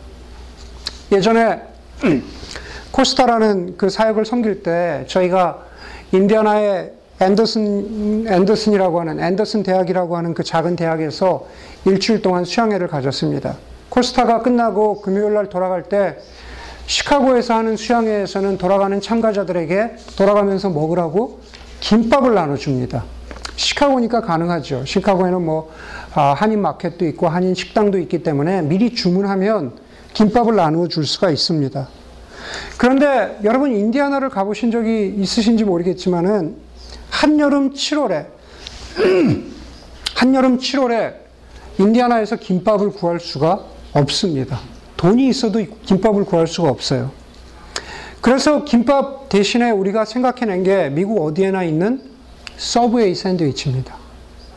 예전에 1.12 1.61
코스타라는 2.90 3.76
그 3.76 3.90
사역을 3.90 4.25
섬길 4.25 4.62
때 4.62 5.04
저희가 5.06 5.62
인디아나의 6.12 6.92
앤더슨, 7.20 8.26
앤더슨이라고 8.26 9.00
하는, 9.00 9.20
앤더슨 9.20 9.62
대학이라고 9.62 10.16
하는 10.16 10.32
그 10.32 10.44
작은 10.44 10.76
대학에서 10.76 11.46
일주일 11.85 12.23
동안 12.23 12.46
수양회를 12.46 12.88
가졌습니다. 12.88 13.58
코스타가 13.90 14.40
끝나고 14.40 15.02
금요일 15.02 15.35
날 15.35 15.50
돌아갈 15.50 15.82
때 15.82 16.16
시카고에서 16.87 17.54
하는 17.54 17.76
수양회에서는 17.76 18.56
돌아가는 18.56 18.99
참가자들에게 18.99 19.96
돌아가면서 20.16 20.70
먹으라고 20.70 21.40
김밥을 21.80 22.32
나눠줍니다. 22.32 23.15
시카고니까 23.56 24.20
가능하죠. 24.20 24.84
시카고에는 24.84 25.44
뭐 25.44 25.70
아, 26.14 26.34
한인 26.34 26.62
마켓도 26.62 27.06
있고 27.06 27.28
한인 27.28 27.54
식당도 27.54 27.98
있기 27.98 28.22
때문에 28.22 28.62
미리 28.62 28.94
주문하면 28.94 29.72
김밥을 30.14 30.56
나누어 30.56 30.88
줄 30.88 31.06
수가 31.06 31.30
있습니다. 31.30 31.88
그런데 32.78 33.38
여러분 33.44 33.75
인디아나를 33.75 34.30
가보신 34.30 34.70
적이 34.70 35.14
있으신지 35.18 35.64
모르겠지만은 35.64 36.56
한여름 37.10 37.72
7월에 37.72 38.26
한여름 40.14 40.58
7월에 40.58 41.14
인디아나에서 41.78 42.36
김밥을 42.36 42.92
구할 42.92 43.20
수가 43.20 43.64
없습니다. 43.92 44.60
돈이 44.96 45.28
있어도 45.28 45.62
김밥을 45.84 46.25
구할 46.25 46.46
수가 46.46 46.70
없어요. 46.70 47.10
그래서 48.20 48.64
김밥 48.64 49.28
대신에 49.28 49.70
우리가 49.70 50.04
생각해낸 50.04 50.62
게 50.62 50.88
미국 50.88 51.22
어디에나 51.22 51.64
있는 51.64 52.15
Subway 52.56 53.14
샌드위치입니다. 53.14 53.94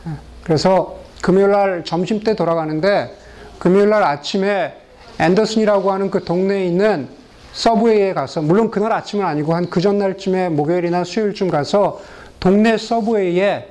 예. 0.06 0.10
그래서 0.44 0.98
금요일 1.20 1.50
날 1.50 1.84
점심 1.84 2.20
때 2.20 2.34
돌아가는데 2.34 3.16
금요일 3.58 3.90
날 3.90 4.02
아침에 4.02 4.74
앤더슨이라고 5.18 5.92
하는 5.92 6.10
그 6.10 6.24
동네에 6.24 6.66
있는 6.66 7.08
Subway에 7.52 8.14
가서 8.14 8.40
물론 8.42 8.70
그날 8.70 8.92
아침은 8.92 9.24
아니고 9.24 9.54
한 9.54 9.68
그 9.68 9.80
전날쯤에 9.80 10.48
목요일이나 10.50 11.04
수요일쯤 11.04 11.48
가서 11.48 12.00
동네 12.38 12.78
Subway에 12.78 13.68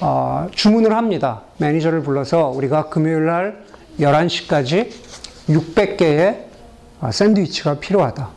어, 0.00 0.48
주문을 0.52 0.94
합니다. 0.96 1.42
매니저를 1.58 2.02
불러서 2.02 2.48
우리가 2.48 2.88
금요일 2.88 3.26
날 3.26 3.64
11시까지 4.00 4.90
600개의 5.48 6.44
어, 7.00 7.10
샌드위치가 7.12 7.78
필요하다. 7.78 8.28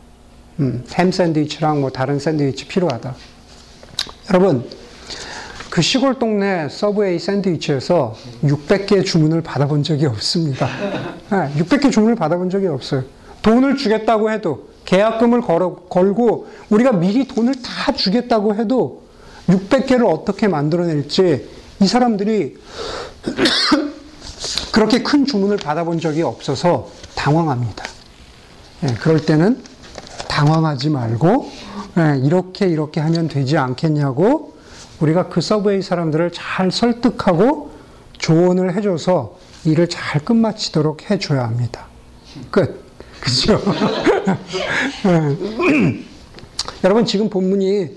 음, 0.60 0.84
햄 0.94 1.10
샌드위치랑 1.10 1.80
뭐 1.80 1.90
다른 1.90 2.18
샌드위치 2.18 2.68
필요하다. 2.68 3.14
여러분, 4.30 4.68
그 5.70 5.82
시골 5.82 6.18
동네 6.18 6.68
Subway 6.68 7.18
샌드위치에서 7.18 8.14
600개 8.44 9.04
주문을 9.04 9.42
받아본 9.42 9.82
적이 9.82 10.06
없습니다. 10.06 10.66
네, 11.30 11.52
600개 11.58 11.92
주문을 11.92 12.14
받아본 12.14 12.48
적이 12.50 12.68
없어요. 12.68 13.04
돈을 13.42 13.76
주겠다고 13.76 14.30
해도, 14.30 14.68
계약금을 14.86 15.42
걸어, 15.42 15.74
걸고, 15.74 16.48
우리가 16.70 16.92
미리 16.92 17.28
돈을 17.28 17.54
다 17.62 17.92
주겠다고 17.92 18.54
해도, 18.56 19.02
600개를 19.48 20.06
어떻게 20.10 20.48
만들어낼지, 20.48 21.48
이 21.80 21.86
사람들이 21.86 22.56
그렇게 24.72 25.02
큰 25.02 25.26
주문을 25.26 25.58
받아본 25.58 26.00
적이 26.00 26.22
없어서 26.22 26.90
당황합니다. 27.14 27.84
네, 28.80 28.94
그럴 29.00 29.24
때는 29.24 29.62
당황하지 30.28 30.90
말고, 30.90 31.50
네, 31.94 32.20
이렇게 32.24 32.66
이렇게 32.68 33.00
하면 33.00 33.28
되지 33.28 33.58
않겠냐고, 33.58 34.57
우리가 35.00 35.28
그 35.28 35.40
서브웨이 35.40 35.82
사람들을 35.82 36.30
잘 36.32 36.70
설득하고 36.70 37.72
조언을 38.18 38.74
해줘서 38.74 39.38
일을 39.64 39.88
잘 39.88 40.24
끝마치도록 40.24 41.10
해줘야 41.10 41.44
합니다. 41.44 41.86
끝. 42.50 42.84
그죠? 43.20 43.60
여러분, 46.84 47.04
지금 47.04 47.28
본문이, 47.28 47.90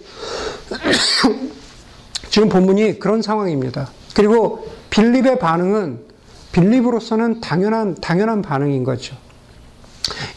지금 2.29 2.49
본문이 2.49 2.99
그런 2.99 3.21
상황입니다. 3.21 3.89
그리고 4.15 4.67
빌립의 4.89 5.39
반응은, 5.39 5.99
빌립으로서는 6.51 7.41
당연한, 7.41 7.95
당연한 7.95 8.41
반응인 8.41 8.83
거죠. 8.83 9.15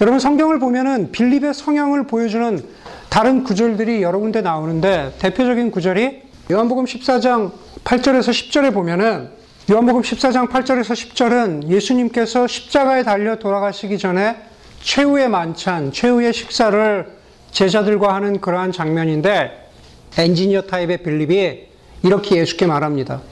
여러분, 0.01 0.21
성경을 0.21 0.59
보면은 0.59 1.13
빌립의 1.13 1.55
성향을 1.55 2.07
보여주는 2.07 2.63
다른 3.09 3.45
구절들이 3.45 4.03
여러 4.03 4.19
군데 4.19 4.43
나오는데, 4.43 5.15
대표적인 5.19 5.71
구절이 5.71 6.23
요한복음 6.51 6.85
14장 6.85 7.53
8절에서 7.85 8.29
10절에 8.29 8.75
보면은 8.75 9.31
요한복음 9.71 10.03
14장 10.03 10.51
8절에서 10.51 10.93
10절은 10.93 11.71
예수님께서 11.71 12.47
십자가에 12.47 13.03
달려 13.03 13.37
돌아가시기 13.39 13.97
전에 13.97 14.37
최후의 14.83 15.31
만찬, 15.31 15.93
최후의 15.93 16.35
식사를 16.35 17.17
제자들과 17.51 18.15
하는 18.15 18.43
그러한 18.43 18.73
장면인데 18.73 19.71
엔지니어 20.19 20.63
타입의 20.63 21.03
빌립이 21.03 21.69
이렇게 22.03 22.37
예수께 22.37 22.67
말합니다. 22.67 23.23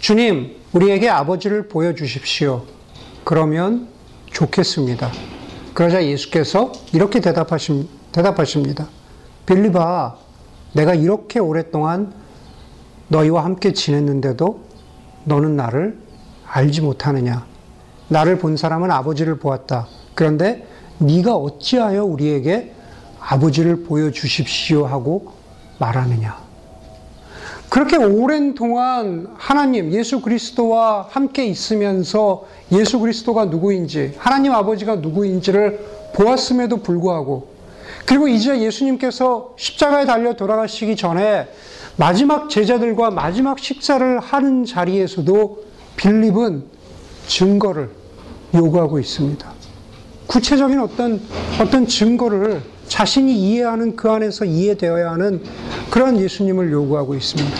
주님, 0.00 0.54
우리에게 0.74 1.08
아버지를 1.08 1.68
보여주십시오. 1.68 2.66
그러면 3.24 3.88
좋겠습니다. 4.30 5.10
그러자 5.72 6.04
예수께서 6.04 6.72
이렇게 6.92 7.20
대답하십, 7.20 7.88
대답하십니다. 8.12 8.88
빌립아, 9.46 10.16
내가 10.74 10.92
이렇게 10.92 11.38
오랫동안 11.38 12.27
너희와 13.08 13.44
함께 13.44 13.72
지냈는데도 13.72 14.60
너는 15.24 15.56
나를 15.56 15.98
알지 16.46 16.82
못하느냐? 16.82 17.46
나를 18.08 18.38
본 18.38 18.56
사람은 18.56 18.90
아버지를 18.90 19.38
보았다. 19.38 19.86
그런데 20.14 20.66
네가 20.98 21.34
어찌하여 21.34 22.04
우리에게 22.04 22.72
아버지를 23.20 23.84
보여주십시오 23.84 24.86
하고 24.86 25.32
말하느냐? 25.78 26.48
그렇게 27.68 27.98
오랜 27.98 28.54
동안 28.54 29.28
하나님, 29.36 29.92
예수 29.92 30.22
그리스도와 30.22 31.06
함께 31.10 31.44
있으면서 31.44 32.46
예수 32.72 32.98
그리스도가 32.98 33.44
누구인지, 33.46 34.14
하나님 34.16 34.52
아버지가 34.52 34.96
누구인지를 34.96 35.78
보았음에도 36.14 36.78
불구하고, 36.78 37.48
그리고 38.06 38.26
이제 38.26 38.58
예수님께서 38.58 39.52
십자가에 39.56 40.06
달려 40.06 40.32
돌아가시기 40.32 40.96
전에 40.96 41.46
마지막 41.98 42.48
제자들과 42.48 43.10
마지막 43.10 43.58
식사를 43.58 44.20
하는 44.20 44.64
자리에서도 44.64 45.64
빌립은 45.96 46.62
증거를 47.26 47.90
요구하고 48.54 49.00
있습니다. 49.00 49.52
구체적인 50.28 50.78
어떤, 50.78 51.20
어떤 51.60 51.88
증거를 51.88 52.62
자신이 52.86 53.34
이해하는 53.36 53.96
그 53.96 54.08
안에서 54.08 54.44
이해되어야 54.44 55.10
하는 55.10 55.42
그런 55.90 56.20
예수님을 56.20 56.70
요구하고 56.70 57.16
있습니다. 57.16 57.50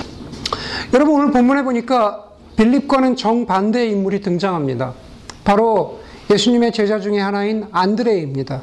여러분, 0.94 1.16
오늘 1.16 1.32
본문에 1.32 1.62
보니까 1.64 2.24
빌립과는 2.56 3.16
정반대의 3.16 3.90
인물이 3.90 4.20
등장합니다. 4.20 4.94
바로 5.42 5.98
예수님의 6.30 6.72
제자 6.72 7.00
중에 7.00 7.18
하나인 7.18 7.66
안드레입니다. 7.72 8.62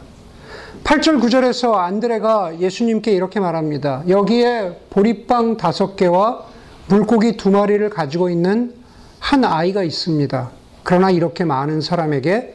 8절 0.85 1.19
9절에서 1.19 1.73
안드레가 1.73 2.59
예수님께 2.59 3.11
이렇게 3.11 3.39
말합니다. 3.39 4.03
여기에 4.07 4.81
보리빵 4.91 5.57
다섯 5.57 5.95
개와 5.95 6.45
물고기 6.87 7.37
두 7.37 7.49
마리를 7.49 7.89
가지고 7.89 8.29
있는 8.29 8.71
한 9.17 9.43
아이가 9.43 9.81
있습니다. 9.81 10.51
그러나 10.83 11.09
이렇게 11.09 11.43
많은 11.43 11.81
사람에게 11.81 12.53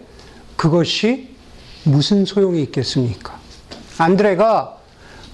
그것이 0.54 1.34
무슨 1.82 2.24
소용이 2.24 2.62
있겠습니까? 2.62 3.36
안드레가 3.98 4.76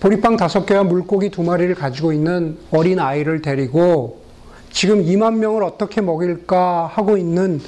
보리빵 0.00 0.38
다섯 0.38 0.64
개와 0.64 0.84
물고기 0.84 1.28
두 1.30 1.42
마리를 1.42 1.74
가지고 1.74 2.14
있는 2.14 2.56
어린 2.70 2.98
아이를 2.98 3.42
데리고 3.42 4.22
지금 4.70 5.04
2만 5.04 5.34
명을 5.34 5.62
어떻게 5.64 6.00
먹일까 6.00 6.86
하고 6.86 7.18
있는 7.18 7.60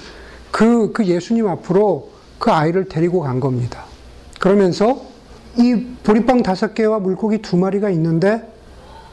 그, 0.51 0.91
그 0.93 1.05
예수님 1.05 1.47
앞으로 1.49 2.13
그 2.39 2.51
아이를 2.51 2.89
데리고 2.89 3.21
간 3.21 3.41
겁니다. 3.41 3.85
그러면서 4.41 5.18
이 5.59 5.75
보리빵 6.05 6.45
다섯 6.45 6.73
개와 6.73 7.01
물고기 7.01 7.39
두 7.39 7.57
마리가 7.57 7.91
있는데 7.91 8.43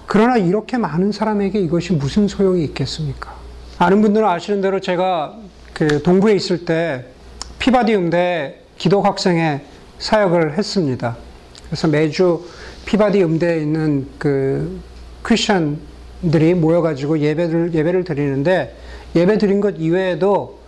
그러나 0.05 0.37
이렇게 0.37 0.77
많은 0.77 1.11
사람에게 1.11 1.59
이것이 1.59 1.93
무슨 1.93 2.27
소용이 2.27 2.63
있겠습니까? 2.65 3.33
아는 3.79 4.01
분들은 4.03 4.27
아시는 4.27 4.61
대로 4.61 4.79
제가 4.79 5.37
그 5.73 6.03
동부에 6.03 6.35
있을 6.35 6.63
때 6.65 7.05
피바디 7.57 7.95
음대 7.95 8.61
기독 8.77 9.05
학생회 9.05 9.61
사역을 9.97 10.55
했습니다. 10.55 11.17
그래서 11.65 11.87
매주 11.87 12.45
피바디 12.85 13.23
음대에 13.23 13.61
있는 13.61 14.07
그 14.19 14.79
크리스천들이 15.23 16.53
모여가지고 16.53 17.19
예배를 17.19 17.73
예배를 17.73 18.03
드리는데 18.03 18.77
예배 19.15 19.39
드린 19.39 19.61
것 19.61 19.75
이외에도 19.79 20.59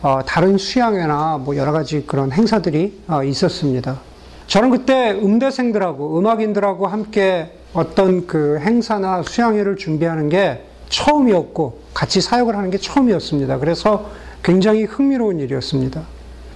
어, 0.00 0.20
다른 0.24 0.56
수양회나 0.56 1.38
뭐 1.38 1.56
여러 1.56 1.72
가지 1.72 2.04
그런 2.06 2.32
행사들이 2.32 3.02
어, 3.06 3.22
있었습니다. 3.22 4.00
저는 4.46 4.70
그때 4.70 5.10
음대생들하고 5.10 6.18
음악인들하고 6.18 6.86
함께 6.86 7.52
어떤 7.72 8.26
그 8.26 8.58
행사나 8.60 9.22
수양회를 9.22 9.76
준비하는 9.76 10.28
게 10.28 10.62
처음이었고 10.88 11.80
같이 11.92 12.20
사역을 12.20 12.56
하는 12.56 12.70
게 12.70 12.78
처음이었습니다. 12.78 13.58
그래서 13.58 14.06
굉장히 14.42 14.84
흥미로운 14.84 15.40
일이었습니다. 15.40 16.02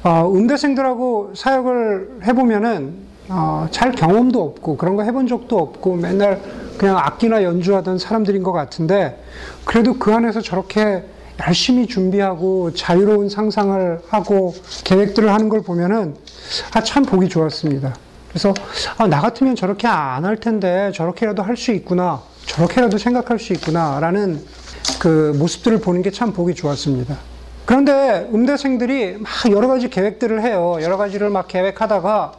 어, 0.05 0.33
음대생들하고 0.33 1.33
사역을 1.35 2.21
해보면은 2.25 2.95
어, 3.29 3.67
잘 3.71 3.93
경험도 3.93 4.43
없고 4.43 4.77
그런 4.77 4.97
거 4.97 5.03
해본 5.03 5.27
적도 5.27 5.59
없고 5.59 5.97
맨날 5.97 6.41
그냥 6.79 6.97
악기나 6.97 7.43
연주하던 7.43 7.99
사람들인 7.99 8.43
것 8.43 8.53
같은데 8.53 9.23
그래도 9.65 9.99
그 9.99 10.15
안에서 10.15 10.41
저렇게 10.41 11.05
열심히 11.47 11.87
준비하고 11.87 12.75
자유로운 12.75 13.29
상상을 13.29 14.01
하고 14.09 14.55
계획들을 14.85 15.33
하는 15.33 15.49
걸 15.49 15.63
보면은 15.63 16.15
아, 16.75 16.83
참 16.83 17.05
보기 17.05 17.29
좋았습니다. 17.29 17.95
그래서 18.29 18.53
아, 18.99 19.07
나 19.07 19.21
같으면 19.21 19.57
저렇게 19.57 19.87
안 19.89 20.25
할 20.25 20.37
텐데 20.37 20.93
저렇게라도 20.95 21.43
할 21.43 21.57
수 21.57 21.73
있구나. 21.73 22.21
저렇게라도 22.47 22.99
생각할 22.99 23.39
수 23.39 23.53
있구나. 23.53 23.99
라는 24.01 24.45
그 24.99 25.35
모습들을 25.39 25.81
보는 25.81 26.03
게 26.03 26.11
참 26.11 26.33
보기 26.33 26.55
좋았습니다. 26.55 27.17
그런데 27.65 28.29
음대생들이 28.33 29.19
막 29.19 29.31
여러 29.53 29.69
가지 29.69 29.89
계획들을 29.89 30.43
해요. 30.43 30.77
여러 30.81 30.97
가지를 30.97 31.31
막 31.31 31.47
계획하다가 31.49 32.33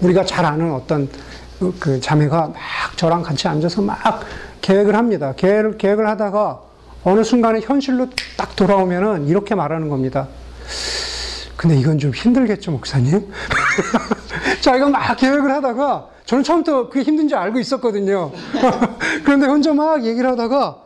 우리가 0.00 0.24
잘 0.24 0.44
아는 0.44 0.72
어떤 0.72 1.08
그 1.78 2.00
자매가 2.00 2.36
막 2.48 2.56
저랑 2.96 3.22
같이 3.22 3.46
앉아서 3.46 3.82
막 3.82 3.98
계획을 4.60 4.96
합니다. 4.96 5.32
계획을, 5.36 5.78
계획을 5.78 6.08
하다가 6.08 6.60
어느 7.04 7.24
순간에 7.24 7.60
현실로 7.60 8.08
딱 8.36 8.54
돌아오면은 8.56 9.26
이렇게 9.26 9.54
말하는 9.54 9.88
겁니다. 9.88 10.28
근데 11.56 11.76
이건 11.76 11.98
좀 11.98 12.12
힘들겠죠, 12.12 12.72
목사님? 12.72 13.30
자기가 14.62 14.88
막 14.88 15.16
계획을 15.16 15.50
하다가 15.50 16.08
저는 16.24 16.44
처음부터 16.44 16.88
그게 16.88 17.02
힘든지 17.02 17.34
알고 17.34 17.58
있었거든요. 17.58 18.32
그런데 19.24 19.46
혼자 19.46 19.72
막 19.72 20.04
얘기를 20.04 20.28
하다가 20.30 20.78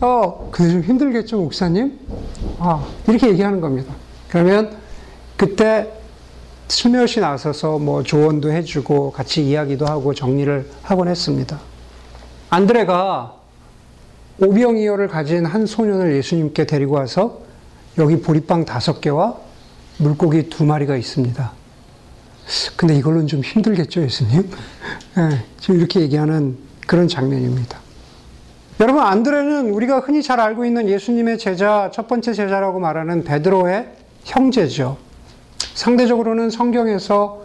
어, 0.00 0.48
근데 0.52 0.72
좀 0.72 0.82
힘들겠죠, 0.82 1.38
목사님? 1.38 1.98
아, 2.58 2.84
이렇게 3.08 3.28
얘기하는 3.28 3.60
겁니다. 3.60 3.94
그러면 4.28 4.76
그때 5.36 5.92
슬며시 6.68 7.20
나서서 7.20 7.78
뭐 7.78 8.02
조언도 8.02 8.52
해주고 8.52 9.12
같이 9.12 9.48
이야기도 9.48 9.86
하고 9.86 10.14
정리를 10.14 10.70
하곤 10.82 11.08
했습니다. 11.08 11.58
안드레가 12.50 13.37
오병이어를 14.40 15.08
가진 15.08 15.44
한 15.44 15.66
소년을 15.66 16.14
예수님께 16.16 16.66
데리고 16.66 16.94
와서 16.94 17.40
여기 17.98 18.20
보리빵 18.20 18.64
다섯 18.64 19.00
개와 19.00 19.36
물고기 19.98 20.48
두 20.48 20.64
마리가 20.64 20.96
있습니다. 20.96 21.52
근데 22.76 22.96
이걸로는 22.96 23.26
좀 23.26 23.40
힘들겠죠, 23.42 24.02
예수님? 24.02 24.48
네, 25.16 25.44
지금 25.58 25.76
이렇게 25.76 26.00
얘기하는 26.00 26.56
그런 26.86 27.08
장면입니다. 27.08 27.78
여러분, 28.80 29.02
안드레는 29.02 29.70
우리가 29.70 30.00
흔히 30.00 30.22
잘 30.22 30.38
알고 30.40 30.64
있는 30.64 30.88
예수님의 30.88 31.38
제자, 31.38 31.90
첫 31.92 32.06
번째 32.06 32.32
제자라고 32.32 32.78
말하는 32.78 33.24
베드로의 33.24 33.88
형제죠. 34.24 34.96
상대적으로는 35.74 36.50
성경에서 36.50 37.42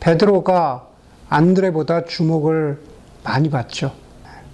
베드로가 0.00 0.86
안드레보다 1.30 2.04
주목을 2.04 2.78
많이 3.24 3.48
받죠. 3.48 4.03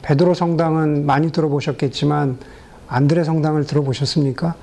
베드로 0.02 0.34
성당은 0.34 1.06
많이 1.06 1.30
들어보셨겠지만 1.32 2.38
안드레 2.88 3.24
성당을 3.24 3.66
들어보셨습니까? 3.66 4.54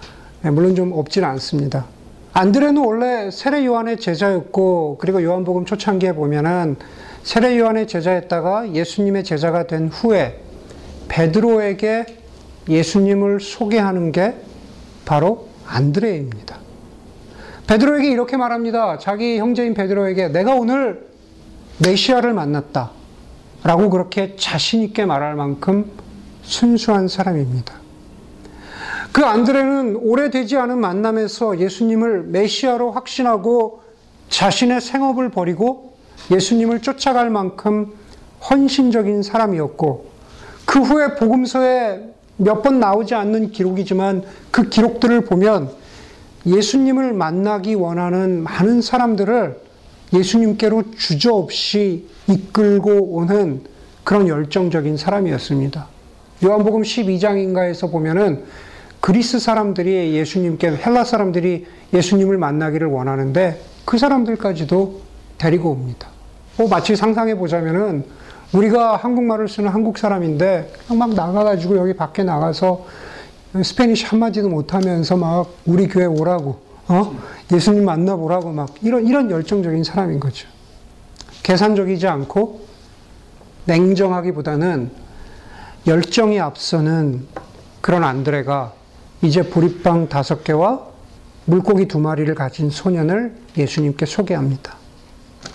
네, 0.42 0.52
물론 0.52 0.76
좀 0.76 0.92
없진 0.92 1.24
않습니다. 1.24 1.86
안드레는 2.34 2.84
원래 2.84 3.32
세례 3.32 3.66
요한의 3.66 4.00
제자였고 4.00 4.98
그리고 5.00 5.24
요한복음 5.24 5.66
초창기에 5.66 6.14
보면은 6.14 6.76
세례 7.24 7.58
요한의 7.58 7.88
제자였다가 7.88 8.74
예수님의 8.74 9.24
제자가 9.24 9.66
된 9.66 9.88
후에 9.88 10.40
베드로에게 11.08 12.06
예수님을 12.70 13.40
소개하는 13.40 14.12
게 14.12 14.36
바로 15.06 15.48
안드레입니다. 15.66 16.58
베드로에게 17.66 18.12
이렇게 18.12 18.38
말합니다. 18.38 18.98
자기 19.00 19.40
형제인 19.40 19.74
베드로에게 19.74 20.30
내가 20.30 20.54
오늘 20.54 21.08
메시아를 21.80 22.34
만났다. 22.34 22.92
라고 23.64 23.90
그렇게 23.90 24.36
자신있게 24.36 25.06
말할 25.06 25.36
만큼 25.36 25.92
순수한 26.44 27.08
사람입니다. 27.08 27.74
그 29.12 29.26
안드레는 29.26 29.96
오래되지 29.98 30.58
않은 30.58 30.80
만남에서 30.80 31.60
예수님을 31.60 32.24
메시아로 32.24 32.92
확신하고 32.92 33.82
자신의 34.30 34.82
생업을 34.82 35.30
버리고 35.30 35.94
예수님을 36.32 36.82
쫓아갈 36.82 37.30
만큼 37.30 37.94
헌신적인 38.50 39.24
사람이었고 39.24 40.06
그 40.66 40.80
후에 40.82 41.16
복음서에 41.16 42.14
몇 42.38 42.62
번 42.62 42.80
나오지 42.80 43.16
않는 43.16 43.52
기록이지만 43.52 44.24
그 44.52 44.70
기록들을 44.70 45.22
보면 45.22 45.72
예수님을 46.46 47.14
만나기 47.14 47.74
원하는 47.74 48.44
많은 48.44 48.82
사람들을 48.82 49.60
예수님께로 50.14 50.92
주저없이 50.96 52.08
이끌고 52.28 53.16
오는 53.16 53.62
그런 54.04 54.28
열정적인 54.28 54.98
사람이었습니다. 54.98 55.88
요한복음 56.44 56.82
12장인가에서 56.82 57.92
보면은 57.92 58.44
그리스 59.00 59.40
사람들이 59.40 60.16
예수님께 60.16 60.78
헬라 60.86 61.04
사람들이 61.04 61.66
예수님을 61.94 62.38
만나기를 62.38 62.88
원하는데 62.88 63.62
그 63.86 63.98
사람들까지도 63.98 65.02
데리고 65.38 65.72
옵니다. 65.72 66.10
뭐 66.58 66.68
마치 66.68 66.96
상상해 66.96 67.36
보자면은 67.36 68.04
우리가 68.54 68.96
한국말을 68.96 69.48
쓰는 69.48 69.70
한국 69.70 69.98
사람인데 69.98 70.74
막 70.96 71.14
나가가지고 71.14 71.78
여기 71.78 71.94
밖에 71.94 72.24
나가서 72.24 72.86
Spanish 73.62 74.06
한마디도 74.06 74.50
못하면서 74.50 75.18
막 75.18 75.54
우리 75.66 75.88
교회 75.88 76.06
오라고 76.06 76.60
어 76.88 77.16
예수님 77.52 77.86
만나보라고 77.86 78.52
막 78.52 78.70
이런 78.82 79.06
이런 79.06 79.30
열정적인 79.30 79.84
사람인 79.84 80.20
거죠. 80.20 80.48
계산적이지 81.48 82.08
않고 82.08 82.68
냉정하기보다는 83.66 84.92
열정이 85.88 86.42
앞서는 86.42 87.26
그런 87.80 88.04
안드레가 88.04 88.74
이제 89.22 89.44
보리빵 89.50 90.10
다섯 90.10 90.44
개와 90.44 90.86
물고기 91.46 91.88
두 91.88 92.00
마리를 92.00 92.36
가진 92.36 92.70
소년을 92.70 93.34
예수님께 93.56 94.06
소개합니다. 94.06 94.76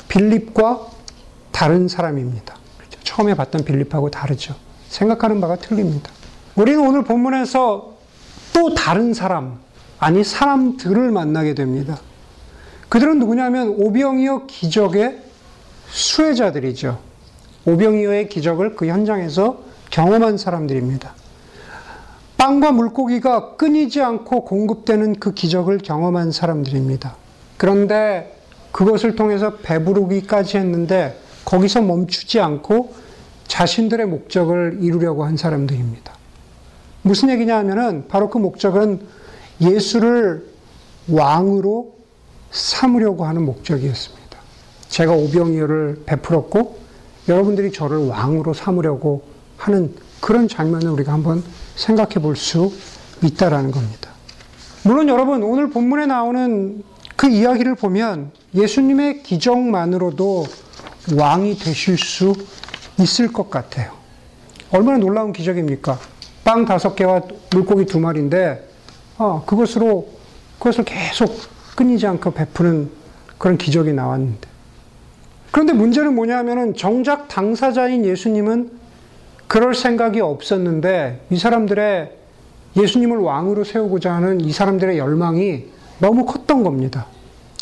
빌립과 0.08 0.86
다른 1.50 1.88
사람입니다. 1.88 2.54
그렇죠? 2.78 2.98
처음에 3.04 3.34
봤던 3.34 3.66
빌립하고 3.66 4.10
다르죠. 4.10 4.54
생각하는 4.88 5.42
바가 5.42 5.56
틀립니다. 5.56 6.10
우리는 6.56 6.80
오늘 6.80 7.04
본문에서 7.04 7.92
또 8.54 8.74
다른 8.74 9.12
사람, 9.12 9.60
아니 9.98 10.24
사람들을 10.24 11.10
만나게 11.10 11.52
됩니다. 11.54 11.98
그들은 12.88 13.18
누구냐면 13.18 13.74
오병이어 13.76 14.46
기적의 14.46 15.21
수혜자들이죠. 15.92 16.98
오병이어의 17.66 18.28
기적을 18.28 18.74
그 18.74 18.86
현장에서 18.86 19.60
경험한 19.90 20.38
사람들입니다. 20.38 21.14
빵과 22.38 22.72
물고기가 22.72 23.56
끊이지 23.56 24.02
않고 24.02 24.44
공급되는 24.44 25.20
그 25.20 25.32
기적을 25.32 25.78
경험한 25.78 26.32
사람들입니다. 26.32 27.14
그런데 27.56 28.36
그것을 28.72 29.14
통해서 29.14 29.56
배부르기까지 29.58 30.56
했는데 30.56 31.20
거기서 31.44 31.82
멈추지 31.82 32.40
않고 32.40 32.94
자신들의 33.46 34.06
목적을 34.06 34.78
이루려고 34.80 35.24
한 35.24 35.36
사람들입니다. 35.36 36.12
무슨 37.02 37.28
얘기냐 37.30 37.56
하면은 37.58 38.08
바로 38.08 38.30
그 38.30 38.38
목적은 38.38 39.06
예수를 39.60 40.46
왕으로 41.08 41.92
삼으려고 42.50 43.24
하는 43.24 43.44
목적이었습니다. 43.44 44.21
제가 44.92 45.12
오병이어를 45.12 46.02
베풀었고 46.04 46.78
여러분들이 47.26 47.72
저를 47.72 48.08
왕으로 48.08 48.52
삼으려고 48.52 49.22
하는 49.56 49.94
그런 50.20 50.48
장면을 50.48 50.88
우리가 50.90 51.12
한번 51.12 51.42
생각해 51.76 52.14
볼 52.16 52.36
수 52.36 52.72
있다라는 53.22 53.70
겁니다. 53.70 54.10
물론 54.84 55.08
여러분 55.08 55.42
오늘 55.42 55.70
본문에 55.70 56.06
나오는 56.06 56.82
그 57.16 57.28
이야기를 57.28 57.76
보면 57.76 58.32
예수님의 58.54 59.22
기적만으로도 59.22 60.44
왕이 61.16 61.56
되실 61.56 61.96
수 61.96 62.34
있을 63.00 63.32
것 63.32 63.48
같아요. 63.48 63.92
얼마나 64.72 64.98
놀라운 64.98 65.32
기적입니까? 65.32 65.98
빵 66.44 66.64
다섯 66.66 66.94
개와 66.94 67.22
물고기 67.52 67.86
두 67.86 67.98
마리인데 67.98 68.68
어, 69.18 69.42
그것으로 69.46 70.08
그것을 70.58 70.84
계속 70.84 71.34
끊이지 71.76 72.06
않고 72.06 72.32
베푸는 72.32 72.90
그런 73.38 73.56
기적이 73.56 73.92
나왔는데 73.92 74.51
그런데 75.52 75.74
문제는 75.74 76.14
뭐냐면은 76.14 76.74
정작 76.74 77.28
당사자인 77.28 78.04
예수님은 78.04 78.70
그럴 79.46 79.74
생각이 79.74 80.18
없었는데 80.20 81.26
이 81.30 81.36
사람들의 81.36 82.10
예수님을 82.74 83.18
왕으로 83.18 83.64
세우고자 83.64 84.14
하는 84.14 84.40
이 84.40 84.50
사람들의 84.50 84.96
열망이 84.96 85.66
너무 85.98 86.24
컸던 86.24 86.64
겁니다. 86.64 87.06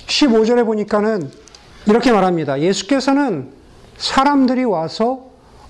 15절에 0.07 0.64
보니까는 0.64 1.31
이렇게 1.87 2.12
말합니다. 2.12 2.61
예수께서는 2.61 3.50
사람들이 3.96 4.62
와서 4.64 5.26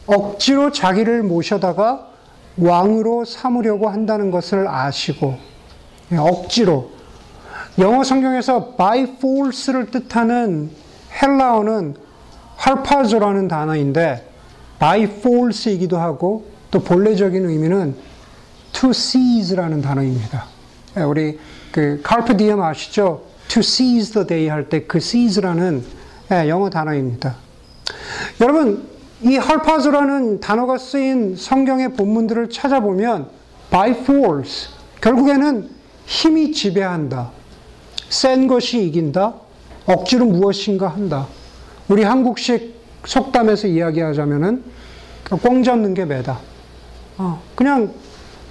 억지로 0.07 0.73
자기를 0.73 1.23
모셔다가 1.23 2.07
왕으로 2.59 3.25
삼으려고 3.25 3.89
한다는 3.89 4.31
것을 4.31 4.69
아시고 4.69 5.37
억지로 6.19 6.91
영어 7.79 8.05
성경에서 8.05 8.75
by 8.77 9.03
force를 9.19 9.91
뜻하는 9.91 10.71
헬라어는 11.23 12.10
harpazo라는 12.65 13.49
단어인데 13.49 14.29
by 14.79 15.03
force이기도 15.05 15.99
하고 15.99 16.47
또 16.71 16.81
본래적인 16.81 17.49
의미는 17.49 17.95
to 18.73 18.91
seizera는 18.91 19.83
단어입니다. 19.83 20.45
예, 20.99 21.03
우리 21.03 21.39
그 21.73 22.03
carpe 22.07 22.37
diem 22.37 22.61
아시죠? 22.61 23.23
to 23.49 23.61
seize 23.61 24.13
the 24.13 24.27
day 24.27 24.49
할 24.49 24.69
때 24.69 24.87
그 24.87 24.99
seize라는 24.99 25.85
예, 26.33 26.49
영어 26.49 26.71
단어입니다. 26.71 27.37
여러분 28.41 28.89
이 29.23 29.35
harpazo라는 29.35 30.41
단어가 30.41 30.79
쓰인 30.79 31.37
성경의 31.37 31.95
본문들을 31.95 32.51
찾아보면 32.51 33.29
by 33.71 33.91
force. 33.91 34.69
결국에는 35.01 35.69
힘이 36.07 36.53
지배한다. 36.53 37.31
센 38.09 38.47
것이 38.47 38.85
이긴다. 38.87 39.35
억지로 39.87 40.27
무엇인가 40.27 40.89
한다. 40.89 41.27
우리 41.91 42.05
한국식 42.05 42.77
속담에서 43.05 43.67
이야기하자면은 43.67 44.63
꽁 45.43 45.65
잡는 45.65 45.93
게 45.93 46.05
매다. 46.05 46.39
어, 47.19 47.43
그냥 47.57 47.93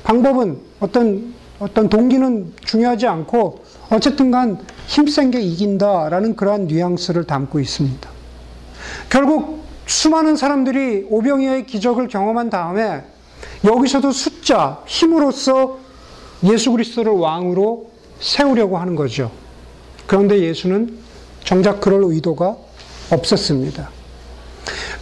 방법은 0.03 0.59
어떤 0.81 1.33
어떤 1.57 1.87
동기는 1.87 2.53
중요하지 2.65 3.07
않고 3.07 3.63
어쨌든 3.89 4.31
간 4.31 4.59
힘센 4.87 5.31
게 5.31 5.39
이긴다라는 5.39 6.35
그러한 6.35 6.67
뉘앙스를 6.67 7.23
담고 7.23 7.61
있습니다. 7.61 8.09
결국 9.09 9.63
수많은 9.85 10.35
사람들이 10.35 11.07
오병이어의 11.09 11.65
기적을 11.65 12.09
경험한 12.09 12.49
다음에 12.49 13.03
여기서도 13.63 14.11
숫자, 14.11 14.81
힘으로써 14.85 15.79
예수 16.43 16.73
그리스도를 16.73 17.13
왕으로 17.13 17.89
세우려고 18.19 18.77
하는 18.77 18.95
거죠. 18.95 19.31
그런데 20.07 20.39
예수는 20.41 20.97
정작 21.45 21.79
그럴 21.79 22.03
의도가 22.03 22.68
없었습니다. 23.11 23.89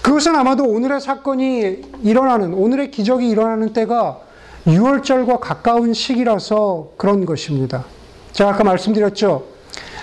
그것은 0.02 0.36
아마도 0.36 0.64
오늘의 0.64 1.02
사건이 1.02 1.82
일어나는, 2.04 2.54
오늘의 2.54 2.92
기적이 2.92 3.30
일어나는 3.30 3.74
때가 3.74 4.22
6월절과 4.66 5.40
가까운 5.40 5.94
시기라서 5.94 6.92
그런 6.98 7.26
것입니다. 7.26 7.86
제가 8.34 8.52
아까 8.52 8.64
말씀드렸죠. 8.64 9.46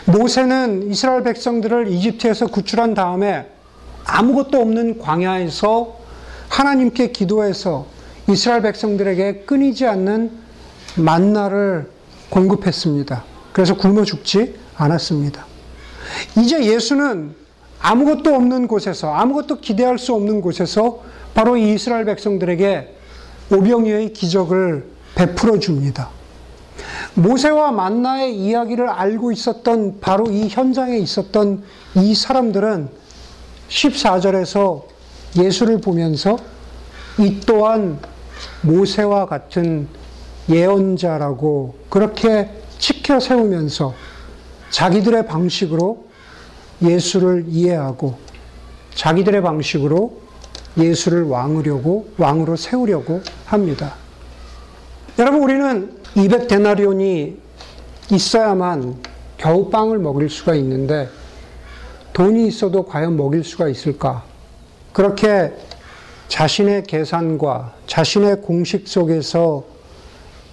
모세는 0.06 0.90
이스라엘 0.90 1.22
백성들을 1.22 1.88
이집트에서 1.88 2.48
구출한 2.48 2.94
다음에 2.94 3.46
아무것도 4.04 4.60
없는 4.60 4.98
광야에서 4.98 5.96
하나님께 6.48 7.12
기도해서 7.12 7.86
이스라엘 8.28 8.62
백성들에게 8.62 9.44
끊이지 9.46 9.86
않는 9.86 10.30
만나를 10.96 11.90
공급했습니다. 12.30 13.24
그래서 13.52 13.76
굶어 13.76 14.04
죽지 14.04 14.56
않았습니다. 14.76 15.46
이제 16.36 16.64
예수는 16.64 17.34
아무것도 17.84 18.34
없는 18.34 18.66
곳에서, 18.66 19.12
아무것도 19.12 19.60
기대할 19.60 19.98
수 19.98 20.14
없는 20.14 20.40
곳에서 20.40 21.02
바로 21.34 21.58
이 21.58 21.74
이스라엘 21.74 22.06
백성들에게 22.06 22.96
오병이어의 23.52 24.14
기적을 24.14 24.86
베풀어 25.14 25.58
줍니다. 25.58 26.08
모세와 27.12 27.72
만나의 27.72 28.38
이야기를 28.38 28.88
알고 28.88 29.32
있었던 29.32 30.00
바로 30.00 30.30
이 30.30 30.48
현장에 30.48 30.96
있었던 30.96 31.62
이 31.96 32.14
사람들은 32.14 32.88
14절에서 33.68 34.84
예수를 35.36 35.82
보면서 35.82 36.38
이 37.18 37.40
또한 37.40 37.98
모세와 38.62 39.26
같은 39.26 39.88
예언자라고 40.48 41.74
그렇게 41.90 42.48
치켜 42.78 43.20
세우면서 43.20 43.92
자기들의 44.70 45.26
방식으로 45.26 46.13
예수를 46.84 47.46
이해하고 47.48 48.16
자기들의 48.94 49.42
방식으로 49.42 50.20
예수를 50.76 51.24
왕으려고 51.24 52.08
왕으로 52.18 52.56
세우려고 52.56 53.22
합니다. 53.44 53.94
여러분 55.18 55.42
우리는 55.42 55.96
200데나리온이 56.14 57.36
있어야만 58.12 58.96
겨우 59.36 59.70
빵을 59.70 59.98
먹일 59.98 60.28
수가 60.28 60.54
있는데 60.56 61.08
돈이 62.12 62.46
있어도 62.46 62.84
과연 62.84 63.16
먹일 63.16 63.44
수가 63.44 63.68
있을까? 63.68 64.24
그렇게 64.92 65.52
자신의 66.28 66.84
계산과 66.84 67.74
자신의 67.86 68.42
공식 68.42 68.88
속에서 68.88 69.64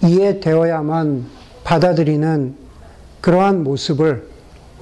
이해되어야만 0.02 1.26
받아들이는 1.64 2.56
그러한 3.20 3.62
모습을 3.62 4.31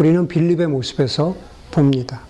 우리는 0.00 0.28
빌립의 0.28 0.66
모습에서 0.68 1.36
봅니다. 1.70 2.22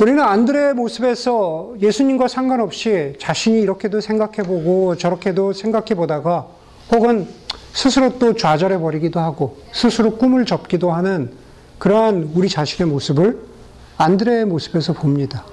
우리는 0.00 0.20
안드레의 0.20 0.74
모습에서 0.74 1.76
예수님과 1.80 2.26
상관없이 2.26 3.14
자신이 3.20 3.60
이렇게도 3.60 4.00
생각해보고 4.00 4.96
저렇게도 4.96 5.52
생각해보다가 5.52 6.48
혹은 6.90 7.28
스스로 7.72 8.18
또 8.18 8.34
좌절해버리기도 8.34 9.20
하고 9.20 9.58
스스로 9.72 10.16
꿈을 10.16 10.46
접기도 10.46 10.90
하는 10.90 11.30
그러한 11.78 12.32
우리 12.34 12.48
자신의 12.48 12.90
모습을 12.90 13.38
안드레의 13.98 14.44
모습에서 14.46 14.92
봅니다. 14.92 15.44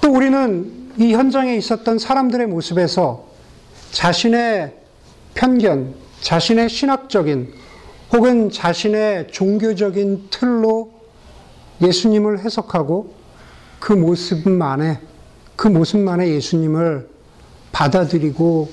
또 0.00 0.10
우리는 0.10 0.90
이 0.96 1.12
현장에 1.12 1.54
있었던 1.54 1.98
사람들의 1.98 2.46
모습에서 2.46 3.26
자신의 3.92 4.72
편견, 5.34 5.94
자신의 6.22 6.70
신학적인 6.70 7.52
혹은 8.12 8.50
자신의 8.50 9.28
종교적인 9.32 10.28
틀로 10.30 10.92
예수님을 11.82 12.40
해석하고 12.40 13.12
그 13.78 13.92
모습만에 13.92 15.00
그 15.56 15.68
모습만에 15.68 16.28
예수님을 16.28 17.08
받아들이고 17.72 18.70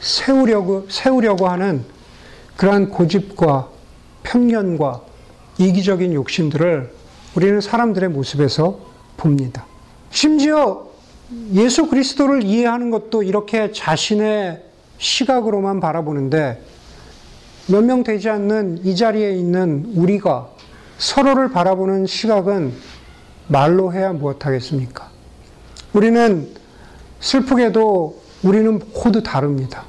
세우려고 0.00 0.86
세우려고 0.88 1.48
하는 1.48 1.84
그러한 2.56 2.90
고집과 2.90 3.68
편견과 4.22 5.02
이기적인 5.58 6.14
욕심들을 6.14 6.90
우리는 7.34 7.60
사람들의 7.60 8.08
모습에서 8.10 8.80
봅니다. 9.16 9.66
심지어 10.10 10.88
예수 11.52 11.86
그리스도를 11.88 12.42
이해하는 12.42 12.90
것도 12.90 13.22
이렇게 13.22 13.70
자신의 13.72 14.62
시각으로만 14.98 15.80
바라보는데 15.80 16.62
몇 17.70 17.82
명 17.84 18.02
되지 18.02 18.28
않는 18.28 18.80
이 18.84 18.96
자리에 18.96 19.32
있는 19.36 19.92
우리가 19.94 20.48
서로를 20.98 21.50
바라보는 21.50 22.06
시각은 22.06 22.72
말로 23.46 23.92
해야 23.92 24.12
무엇하겠습니까? 24.12 25.08
우리는 25.92 26.48
슬프게도 27.20 28.20
우리는 28.42 28.80
모두 28.94 29.22
다릅니다. 29.22 29.84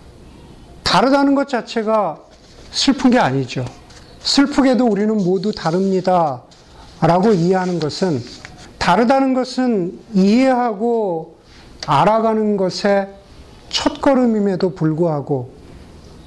다르다는 0.84 1.36
것 1.36 1.48
자체가 1.48 2.20
슬픈 2.72 3.10
게 3.10 3.20
아니죠. 3.20 3.66
슬프게도 4.20 4.86
우리는 4.86 5.16
모두 5.18 5.52
다릅니다. 5.52 6.44
라고 7.02 7.32
이해하는 7.34 7.80
것은 7.80 8.22
다르다는 8.78 9.34
것은 9.34 10.00
이해하고 10.14 11.38
알아가는 11.88 12.58
것의 12.58 13.08
첫 13.70 14.02
걸음임에도 14.02 14.76
불구하고 14.76 15.61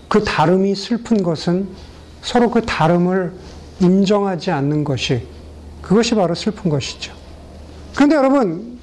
그 0.08 0.22
다름이 0.22 0.74
슬픈 0.74 1.22
것은 1.22 1.68
서로 2.22 2.50
그 2.50 2.62
다름을 2.62 3.32
인정하지 3.80 4.50
않는 4.50 4.84
것이 4.84 5.26
그것이 5.82 6.14
바로 6.14 6.34
슬픈 6.34 6.70
것이죠. 6.70 7.12
그런데 7.94 8.16
여러분 8.16 8.78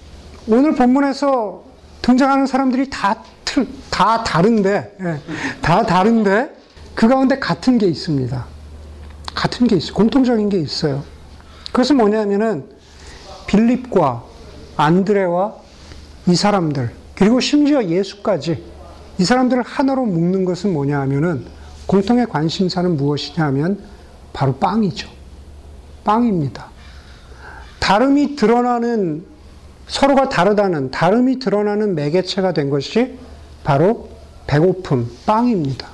오늘 0.48 0.76
본문에서 0.76 1.64
등장하는 2.02 2.48
사람들이 2.48 2.90
다, 2.90 3.24
틀, 3.46 3.68
다 3.90 4.24
다른데 4.24 4.98
예, 5.02 5.20
다 5.62 5.86
다른데 5.86 6.56
그 6.96 7.08
가운데 7.08 7.40
같은 7.40 7.78
게 7.78 7.88
있습니다. 7.88 8.46
같은 9.34 9.68
게 9.68 9.76
있어요. 9.76 9.94
공통적인 9.94 10.50
게 10.50 10.60
있어요. 10.60 11.04
그것은 11.68 11.98
뭐냐면은 11.98 12.70
빌립과 13.48 14.24
안드레와 14.78 15.56
이 16.28 16.36
사람들 16.36 16.92
그리고 17.16 17.40
심지어 17.40 17.84
예수까지 17.84 18.64
이 19.22 19.24
사람들을 19.24 19.62
하나로 19.62 20.04
묶는 20.06 20.46
것은 20.46 20.74
뭐냐 20.74 21.00
하면은 21.02 21.46
공통의 21.86 22.26
관심사는 22.26 22.98
무엇이냐 22.98 23.46
하면 23.46 23.80
바로 24.34 24.56
빵이죠. 24.56 25.08
빵입니다. 26.04 26.66
다름이 27.80 28.36
드러나는 28.36 29.24
서로가 29.86 30.30
다르다는 30.30 30.90
다름이 30.90 31.38
드러나는 31.38 31.94
매개체가 31.94 32.54
된 32.54 32.72
것이 32.72 33.20
바로 33.64 34.10
배고픔, 34.48 35.08
빵입니다. 35.28 35.88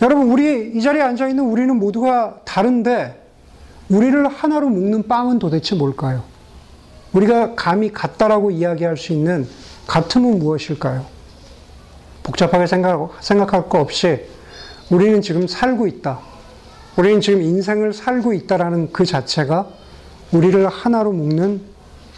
여러분, 0.00 0.30
우리 0.30 0.72
이 0.74 0.80
자리에 0.80 1.02
앉아 1.02 1.28
있는 1.28 1.44
우리는 1.44 1.76
모두가 1.76 2.40
다른데 2.46 3.22
우리를 3.90 4.26
하나로 4.26 4.70
묶는 4.70 5.08
빵은 5.08 5.38
도대체 5.38 5.74
뭘까요? 5.74 6.24
우리가 7.12 7.54
감히 7.54 7.92
같다라고 7.92 8.50
이야기할 8.50 8.96
수 8.96 9.12
있는 9.12 9.46
같음은 9.86 10.38
무엇일까요? 10.38 11.15
복잡하게 12.26 12.66
생각, 12.66 13.12
생각할 13.20 13.68
거 13.68 13.80
없이 13.80 14.20
우리는 14.90 15.22
지금 15.22 15.46
살고 15.46 15.86
있다. 15.86 16.18
우리는 16.96 17.20
지금 17.20 17.40
인생을 17.40 17.92
살고 17.92 18.32
있다라는 18.32 18.90
그 18.92 19.06
자체가 19.06 19.68
우리를 20.32 20.66
하나로 20.66 21.12
묶는 21.12 21.60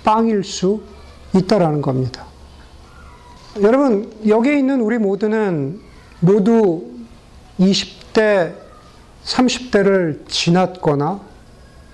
빵일 0.05 0.45
수 0.45 0.81
있다라는 1.35 1.83
겁니다. 1.83 2.25
여러분, 3.61 4.11
여기에 4.27 4.59
있는 4.59 4.81
우리 4.81 4.97
모두는 4.97 5.81
모두 6.21 6.87
20대, 7.61 8.55
30대를 9.25 10.27
지났거나 10.27 11.21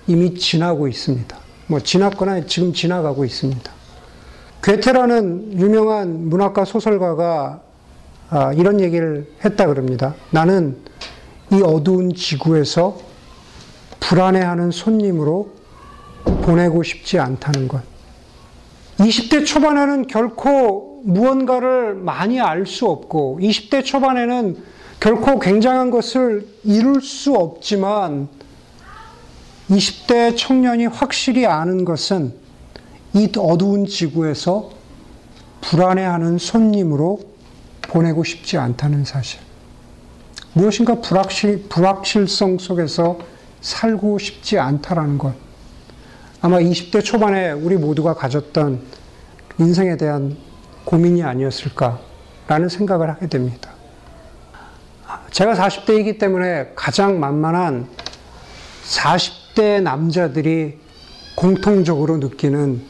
이미 0.07 0.35
지나고 0.35 0.87
있습니다. 0.87 1.37
뭐 1.67 1.81
지났거나 1.81 2.45
지금 2.45 2.71
지나가고 2.71 3.25
있습니다. 3.25 3.71
괴테라는 4.63 5.59
유명한 5.59 6.29
문학가 6.29 6.63
소설가가 6.63 7.64
아, 8.29 8.51
이런 8.53 8.81
얘기를 8.81 9.31
했다 9.43 9.67
그럽니다. 9.67 10.15
나는 10.31 10.77
이 11.51 11.61
어두운 11.61 12.13
지구에서 12.15 12.97
불안해하는 13.99 14.71
손님으로 14.71 15.49
보내고 16.41 16.81
싶지 16.83 17.19
않다는 17.19 17.67
것. 17.67 17.81
20대 18.97 19.45
초반에는 19.45 20.07
결코 20.07 21.01
무언가를 21.03 21.95
많이 21.95 22.39
알 22.39 22.65
수 22.65 22.87
없고, 22.87 23.39
20대 23.41 23.85
초반에는 23.85 24.57
결코 24.99 25.37
굉장한 25.39 25.91
것을 25.91 26.47
이룰 26.63 27.01
수 27.01 27.35
없지만, 27.35 28.27
20대 29.69 30.35
청년이 30.35 30.87
확실히 30.87 31.45
아는 31.45 31.85
것은 31.85 32.33
이 33.13 33.31
어두운 33.37 33.85
지구에서 33.85 34.71
불안해하는 35.61 36.37
손님으로 36.37 37.34
보내고 37.87 38.23
싶지 38.23 38.57
않다는 38.57 39.05
사실. 39.05 39.39
무엇인가 40.53 41.01
불확실, 41.01 41.67
불확실성 41.69 42.57
속에서 42.59 43.19
살고 43.61 44.19
싶지 44.19 44.59
않다라는 44.59 45.17
것. 45.17 45.33
아마 46.41 46.59
20대 46.59 47.03
초반에 47.03 47.51
우리 47.51 47.75
모두가 47.75 48.13
가졌던 48.13 48.81
인생에 49.57 49.97
대한 49.97 50.37
고민이 50.85 51.23
아니었을까라는 51.23 52.69
생각을 52.69 53.09
하게 53.09 53.27
됩니다. 53.27 53.71
제가 55.31 55.53
40대이기 55.55 56.19
때문에 56.19 56.73
가장 56.75 57.19
만만한 57.19 57.87
40대 58.85 59.81
남자들이 59.81 60.79
공통적으로 61.35 62.17
느끼는 62.17 62.81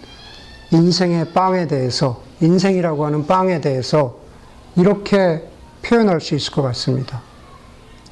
인생의 0.71 1.31
빵에 1.33 1.67
대해서, 1.67 2.21
인생이라고 2.41 3.05
하는 3.05 3.25
빵에 3.25 3.61
대해서 3.61 4.24
이렇게 4.75 5.47
표현할 5.81 6.21
수 6.21 6.35
있을 6.35 6.51
것 6.51 6.61
같습니다. 6.61 7.21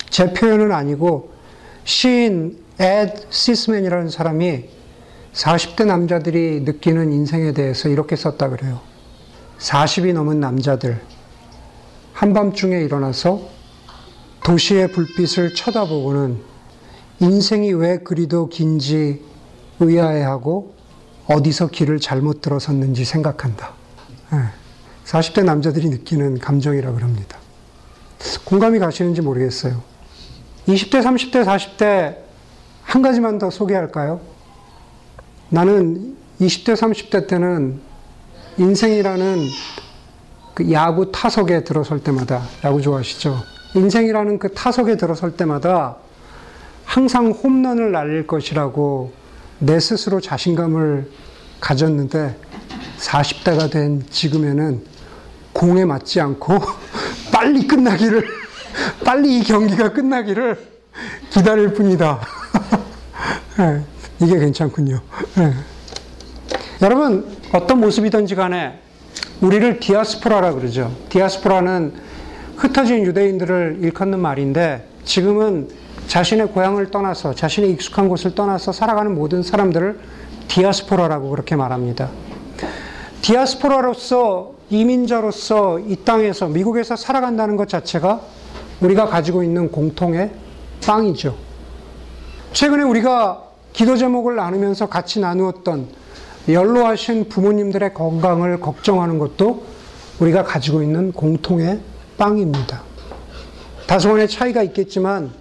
제 0.09 0.33
표현은 0.33 0.71
아니고 0.71 1.33
시인 1.83 2.63
에드 2.79 3.27
시스맨이라는 3.29 4.09
사람이 4.09 4.65
40대 5.33 5.85
남자들이 5.85 6.61
느끼는 6.61 7.11
인생에 7.11 7.53
대해서 7.53 7.89
이렇게 7.89 8.15
썼다 8.15 8.49
그래요. 8.49 8.79
40이 9.59 10.13
넘은 10.13 10.39
남자들, 10.39 11.01
한밤중에 12.13 12.79
일어나서 12.81 13.41
도시의 14.43 14.91
불빛을 14.91 15.55
쳐다보고는 15.55 16.37
인생이 17.19 17.73
왜 17.73 17.97
그리도 17.99 18.49
긴지 18.49 19.21
의아해하고 19.79 20.75
어디서 21.27 21.67
길을 21.67 21.99
잘못 21.99 22.41
들어섰는지 22.41 23.05
생각한다. 23.05 23.73
40대 25.05 25.43
남자들이 25.43 25.89
느끼는 25.89 26.39
감정이라 26.39 26.93
그럽니다. 26.93 27.37
공감이 28.45 28.79
가시는지 28.79 29.21
모르겠어요. 29.21 29.81
20대, 30.67 31.03
30대, 31.03 31.45
40대 31.45 32.17
한 32.83 33.01
가지만 33.01 33.37
더 33.37 33.49
소개할까요? 33.49 34.21
나는 35.49 36.15
20대, 36.39 36.75
30대 36.75 37.27
때는 37.27 37.81
인생이라는 38.57 39.47
그 40.53 40.71
야구 40.71 41.11
타석에 41.11 41.63
들어설 41.63 42.03
때마다, 42.03 42.43
야구 42.63 42.81
좋아하시죠? 42.81 43.35
인생이라는 43.75 44.39
그 44.39 44.53
타석에 44.53 44.97
들어설 44.97 45.35
때마다 45.35 45.97
항상 46.85 47.31
홈런을 47.31 47.91
날릴 47.91 48.27
것이라고 48.27 49.13
내 49.59 49.79
스스로 49.79 50.21
자신감을 50.21 51.09
가졌는데 51.59 52.37
40대가 52.99 53.71
된 53.71 54.03
지금에는 54.09 54.92
공에 55.53 55.85
맞지 55.85 56.19
않고 56.19 56.59
빨리 57.31 57.67
끝나기를, 57.67 58.27
빨리 59.05 59.39
이 59.39 59.43
경기가 59.43 59.93
끝나기를 59.93 60.57
기다릴 61.29 61.73
뿐이다. 61.73 62.19
네, 63.57 63.83
이게 64.19 64.39
괜찮군요. 64.39 65.01
네. 65.35 65.53
여러분, 66.81 67.25
어떤 67.53 67.79
모습이든지 67.79 68.35
간에 68.35 68.79
우리를 69.41 69.79
디아스포라라 69.79 70.53
그러죠. 70.53 70.95
디아스포라는 71.09 71.93
흩어진 72.57 73.05
유대인들을 73.05 73.79
일컫는 73.81 74.19
말인데 74.19 74.87
지금은 75.05 75.69
자신의 76.07 76.47
고향을 76.47 76.91
떠나서 76.91 77.33
자신의 77.33 77.71
익숙한 77.71 78.09
곳을 78.09 78.35
떠나서 78.35 78.71
살아가는 78.71 79.13
모든 79.13 79.43
사람들을 79.43 79.99
디아스포라라고 80.47 81.29
그렇게 81.29 81.55
말합니다. 81.55 82.09
디아스포라로서 83.21 84.53
이민자로서 84.69 85.79
이 85.79 85.97
땅에서 85.97 86.47
미국에서 86.47 86.95
살아간다는 86.95 87.55
것 87.55 87.69
자체가 87.69 88.21
우리가 88.81 89.07
가지고 89.07 89.43
있는 89.43 89.71
공통의 89.71 90.31
빵이죠. 90.85 91.35
최근에 92.53 92.83
우리가 92.83 93.43
기도 93.71 93.97
제목을 93.97 94.35
나누면서 94.35 94.87
같이 94.87 95.19
나누었던 95.19 95.87
연로하신 96.49 97.29
부모님들의 97.29 97.93
건강을 97.93 98.59
걱정하는 98.59 99.17
것도 99.17 99.63
우리가 100.19 100.43
가지고 100.43 100.83
있는 100.83 101.11
공통의 101.11 101.79
빵입니다. 102.17 102.83
다소간의 103.87 104.27
차이가 104.27 104.61
있겠지만 104.63 105.31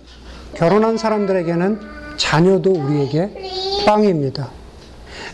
결혼한 0.54 0.96
사람들에게는 0.96 1.80
자녀도 2.16 2.70
우리에게 2.70 3.32
빵입니다. 3.87 4.50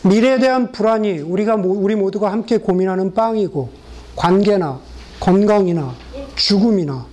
미래에 0.03 0.39
대한 0.39 0.73
불안이 0.73 1.19
우리가 1.19 1.57
우리 1.57 1.95
모두가 1.95 2.31
함께 2.31 2.59
고민하는 2.59 3.15
빵이고 3.15 3.71
관계나 4.17 4.81
건강이나 5.21 5.95
죽음이나 6.37 7.07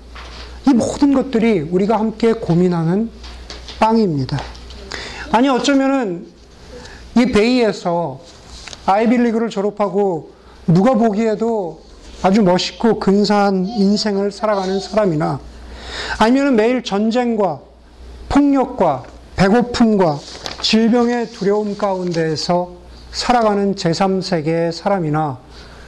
이 0.67 0.73
모든 0.73 1.13
것들이 1.13 1.61
우리가 1.61 1.99
함께 1.99 2.33
고민하는 2.33 3.09
빵입니다. 3.79 4.39
아니 5.31 5.49
어쩌면은 5.49 6.27
이 7.17 7.25
베이에서 7.25 8.19
아이빌리그를 8.85 9.49
졸업하고 9.49 10.31
누가 10.67 10.93
보기에도 10.93 11.81
아주 12.21 12.41
멋있고 12.41 12.99
근사한 12.99 13.65
인생을 13.65 14.31
살아가는 14.31 14.79
사람이나 14.79 15.39
아니면 16.19 16.55
매일 16.55 16.83
전쟁과 16.83 17.59
폭력과 18.29 19.03
배고픔과 19.35 20.19
질병의 20.61 21.27
두려움 21.27 21.77
가운데에서 21.77 22.73
살아가는 23.11 23.75
제3세계의 23.75 24.71
사람이나 24.71 25.39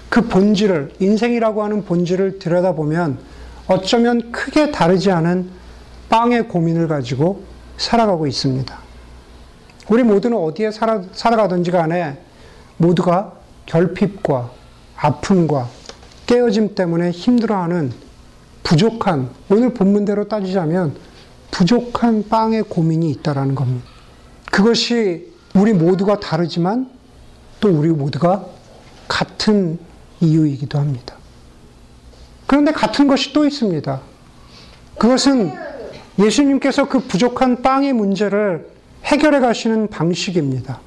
그 0.10 0.28
본질을, 0.28 0.94
인생이라고 1.00 1.64
하는 1.64 1.84
본질을 1.84 2.40
들여다보면 2.40 3.20
어쩌면 3.68 4.32
크게 4.32 4.72
다르지 4.72 5.12
않은 5.12 5.50
빵의 6.10 6.48
고민을 6.48 6.88
가지고 6.88 7.44
살아가고 7.78 8.28
있습니다. 8.28 8.78
우리 9.90 10.04
모두는 10.04 10.38
어디에 10.38 10.72
살아, 10.72 11.02
살아가든지 11.14 11.72
간에 11.72 12.18
모두가 12.78 13.34
결핍과 13.66 14.52
아픔과 14.96 15.68
깨어짐 16.26 16.76
때문에 16.76 17.12
힘들어하는 17.12 17.92
부족한, 18.64 19.30
오늘 19.50 19.74
본문대로 19.74 20.28
따지자면 20.28 20.96
부족한 21.58 22.30
빵의 22.30 22.66
고민이 22.70 23.10
있다라는 23.10 23.56
겁니다. 23.56 23.88
그것이 24.52 25.34
우리 25.56 25.74
모두가 25.74 26.20
다르지만 26.20 26.88
또 27.60 27.70
우리 27.70 27.90
모두가 27.90 28.46
같은 29.08 29.80
이유이기도 30.20 30.78
합니다. 30.78 31.16
그런데 32.46 32.72
같은 32.72 33.08
것이 33.08 33.34
또 33.34 33.44
있습니다. 33.44 34.02
그것은 35.00 35.52
예수님께서 36.20 36.88
그 36.88 37.00
부족한 37.00 37.64
빵의 37.64 37.94
문제를 37.94 38.70
해결해 39.06 39.40
가시는 39.40 39.88
방식입니다. 39.88 40.80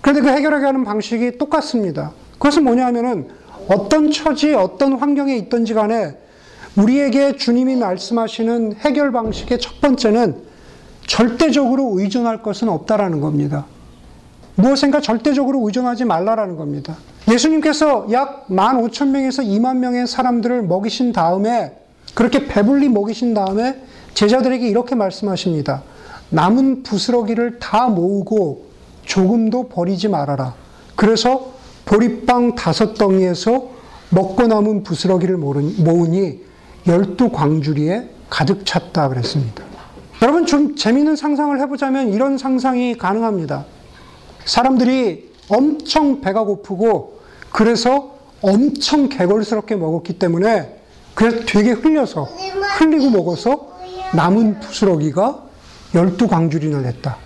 그런데 0.00 0.22
그 0.22 0.28
해결해 0.28 0.60
가는 0.60 0.84
방식이 0.84 1.38
똑같습니다. 1.38 2.12
그것은 2.34 2.62
뭐냐 2.62 2.86
하면은 2.86 3.30
어떤 3.66 4.12
처지, 4.12 4.54
어떤 4.54 4.92
환경에 4.92 5.36
있든지 5.36 5.74
간에 5.74 6.16
우리에게 6.76 7.36
주님이 7.36 7.76
말씀하시는 7.76 8.76
해결 8.80 9.10
방식의 9.12 9.58
첫 9.60 9.80
번째는 9.80 10.42
절대적으로 11.06 11.98
의존할 11.98 12.42
것은 12.42 12.68
없다라는 12.68 13.20
겁니다. 13.20 13.66
무엇인가 14.56 15.00
절대적으로 15.00 15.66
의존하지 15.66 16.04
말라라는 16.04 16.56
겁니다. 16.56 16.96
예수님께서 17.30 18.06
약 18.12 18.46
15,000명에서 18.48 19.44
2만 19.44 19.78
명의 19.78 20.06
사람들을 20.06 20.62
먹이신 20.62 21.12
다음에 21.12 21.76
그렇게 22.14 22.46
배불리 22.46 22.88
먹이신 22.88 23.34
다음에 23.34 23.82
제자들에게 24.14 24.66
이렇게 24.66 24.94
말씀하십니다. 24.94 25.82
남은 26.30 26.82
부스러기를 26.82 27.58
다 27.58 27.88
모으고 27.88 28.66
조금도 29.04 29.68
버리지 29.68 30.08
말아라. 30.08 30.54
그래서 30.94 31.52
보리빵 31.84 32.54
다섯 32.54 32.94
덩이에서 32.94 33.70
먹고 34.10 34.46
남은 34.46 34.82
부스러기를 34.82 35.36
모으니 35.36 36.44
열두 36.86 37.30
광주리에 37.30 38.08
가득 38.30 38.64
찼다 38.64 39.08
그랬습니다. 39.08 39.64
여러분 40.22 40.46
좀 40.46 40.76
재미있는 40.76 41.16
상상을 41.16 41.58
해보자면 41.60 42.12
이런 42.12 42.38
상상이 42.38 42.96
가능합니다. 42.96 43.66
사람들이 44.44 45.32
엄청 45.48 46.20
배가 46.20 46.44
고프고 46.44 47.20
그래서 47.50 48.16
엄청 48.42 49.08
개걸스럽게 49.08 49.76
먹었기 49.76 50.18
때문에 50.18 50.80
그래서 51.14 51.44
되게 51.46 51.72
흘려서 51.72 52.28
흘리고 52.78 53.10
먹어서 53.10 53.76
남은 54.14 54.60
부스러기가 54.60 55.42
열두 55.94 56.28
광주리나 56.28 56.82
됐다. 56.82 57.16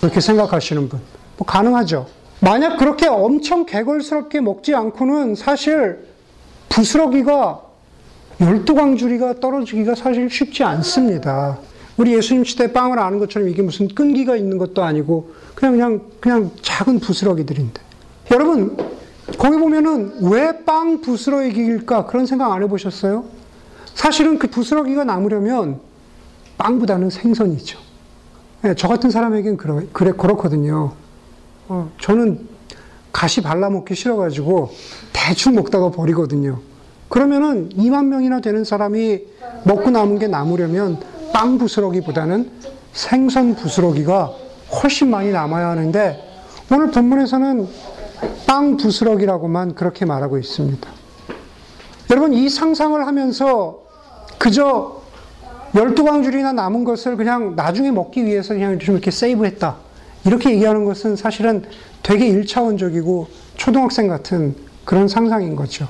그렇게 0.00 0.20
생각하시는 0.20 0.88
분. 0.88 1.00
뭐 1.36 1.46
가능하죠. 1.46 2.06
만약 2.40 2.78
그렇게 2.78 3.06
엄청 3.06 3.66
개걸스럽게 3.66 4.40
먹지 4.40 4.74
않고는 4.74 5.34
사실 5.34 6.06
부스러기가 6.68 7.69
열두 8.40 8.74
광주리가 8.74 9.34
떨어지기가 9.40 9.94
사실 9.94 10.30
쉽지 10.30 10.64
않습니다. 10.64 11.58
우리 11.96 12.14
예수님 12.14 12.44
시대 12.44 12.72
빵을 12.72 12.98
아는 12.98 13.18
것처럼 13.18 13.48
이게 13.48 13.60
무슨 13.60 13.88
끈기가 13.88 14.34
있는 14.36 14.56
것도 14.56 14.82
아니고 14.82 15.32
그냥 15.54 15.72
그냥 15.74 16.00
그냥 16.20 16.50
작은 16.62 17.00
부스러기들인데. 17.00 17.80
여러분 18.30 18.76
거기 19.38 19.58
보면은 19.58 20.14
왜 20.22 20.64
빵 20.64 21.00
부스러기일까 21.02 22.06
그런 22.06 22.26
생각 22.26 22.52
안 22.52 22.62
해보셨어요? 22.62 23.24
사실은 23.94 24.38
그 24.38 24.46
부스러기가 24.48 25.04
남으려면 25.04 25.80
빵보다는 26.56 27.10
생선이죠. 27.10 27.78
네, 28.62 28.74
저 28.74 28.88
같은 28.88 29.10
사람에겐 29.10 29.56
그러, 29.56 29.82
그래, 29.92 30.12
그렇거든요. 30.12 30.92
어, 31.68 31.90
저는 32.00 32.46
가시 33.12 33.42
발라먹기 33.42 33.94
싫어가지고 33.94 34.70
대충 35.12 35.54
먹다가 35.54 35.90
버리거든요. 35.90 36.60
그러면은 37.10 37.68
2만 37.70 38.06
명이나 38.06 38.40
되는 38.40 38.64
사람이 38.64 39.20
먹고 39.64 39.90
남은 39.90 40.20
게 40.20 40.28
남으려면 40.28 41.00
빵 41.32 41.58
부스러기보다는 41.58 42.50
생선 42.92 43.56
부스러기가 43.56 44.32
훨씬 44.82 45.10
많이 45.10 45.32
남아야 45.32 45.70
하는데 45.70 46.18
오늘 46.72 46.92
본문에서는 46.92 47.68
빵 48.46 48.76
부스러기라고만 48.76 49.74
그렇게 49.74 50.04
말하고 50.04 50.38
있습니다. 50.38 50.88
여러분 52.10 52.32
이 52.32 52.48
상상을 52.48 53.04
하면서 53.04 53.82
그저 54.38 55.02
열두 55.74 56.04
광줄이나 56.04 56.52
남은 56.52 56.84
것을 56.84 57.16
그냥 57.16 57.56
나중에 57.56 57.90
먹기 57.90 58.24
위해서 58.24 58.54
그냥 58.54 58.78
좀 58.78 58.94
이렇게 58.94 59.10
세이브했다. 59.10 59.76
이렇게 60.26 60.50
얘기하는 60.52 60.84
것은 60.84 61.16
사실은 61.16 61.64
되게 62.04 62.28
일차원적이고 62.28 63.26
초등학생 63.56 64.06
같은 64.06 64.54
그런 64.84 65.08
상상인 65.08 65.56
거죠. 65.56 65.88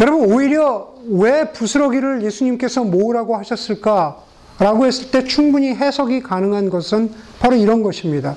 여러분, 0.00 0.32
오히려 0.32 0.94
왜 1.08 1.52
부스러기를 1.52 2.22
예수님께서 2.22 2.84
모으라고 2.84 3.36
하셨을까? 3.36 4.18
라고 4.58 4.86
했을 4.86 5.10
때 5.10 5.24
충분히 5.24 5.74
해석이 5.74 6.22
가능한 6.22 6.70
것은 6.70 7.12
바로 7.38 7.56
이런 7.56 7.82
것입니다. 7.82 8.36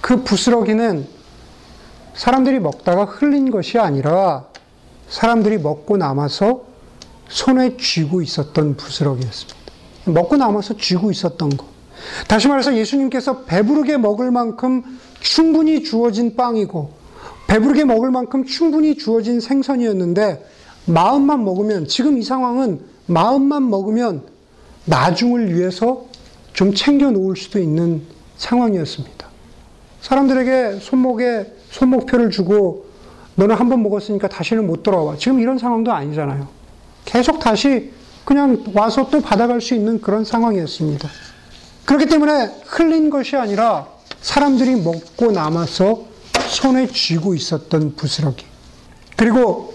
그 0.00 0.22
부스러기는 0.22 1.06
사람들이 2.14 2.60
먹다가 2.60 3.04
흘린 3.04 3.50
것이 3.50 3.78
아니라 3.78 4.46
사람들이 5.08 5.58
먹고 5.58 5.96
남아서 5.96 6.64
손에 7.28 7.76
쥐고 7.76 8.22
있었던 8.22 8.76
부스러기였습니다. 8.76 9.58
먹고 10.06 10.36
남아서 10.36 10.76
쥐고 10.76 11.10
있었던 11.10 11.56
거. 11.56 11.66
다시 12.26 12.48
말해서 12.48 12.74
예수님께서 12.76 13.42
배부르게 13.42 13.98
먹을 13.98 14.30
만큼 14.30 14.82
충분히 15.20 15.82
주어진 15.82 16.36
빵이고, 16.36 16.92
배부르게 17.48 17.84
먹을 17.84 18.10
만큼 18.10 18.44
충분히 18.44 18.96
주어진 18.96 19.40
생선이었는데, 19.40 20.44
마음만 20.88 21.44
먹으면, 21.44 21.86
지금 21.86 22.18
이 22.18 22.22
상황은 22.22 22.80
마음만 23.06 23.68
먹으면 23.70 24.22
나중을 24.84 25.54
위해서 25.54 26.06
좀 26.52 26.74
챙겨 26.74 27.10
놓을 27.10 27.36
수도 27.36 27.58
있는 27.58 28.02
상황이었습니다. 28.36 29.26
사람들에게 30.00 30.78
손목에 30.80 31.52
손목표를 31.70 32.30
주고, 32.30 32.86
너는 33.36 33.54
한 33.54 33.68
번 33.68 33.82
먹었으니까 33.82 34.28
다시는 34.28 34.66
못 34.66 34.82
돌아와. 34.82 35.16
지금 35.16 35.38
이런 35.38 35.58
상황도 35.58 35.92
아니잖아요. 35.92 36.48
계속 37.04 37.38
다시 37.38 37.92
그냥 38.24 38.64
와서 38.74 39.08
또 39.10 39.20
받아갈 39.20 39.60
수 39.60 39.74
있는 39.74 40.00
그런 40.00 40.24
상황이었습니다. 40.24 41.08
그렇기 41.84 42.06
때문에 42.06 42.50
흘린 42.66 43.10
것이 43.10 43.36
아니라 43.36 43.86
사람들이 44.20 44.82
먹고 44.82 45.30
남아서 45.32 46.04
손에 46.48 46.88
쥐고 46.88 47.34
있었던 47.34 47.94
부스러기. 47.94 48.44
그리고 49.16 49.74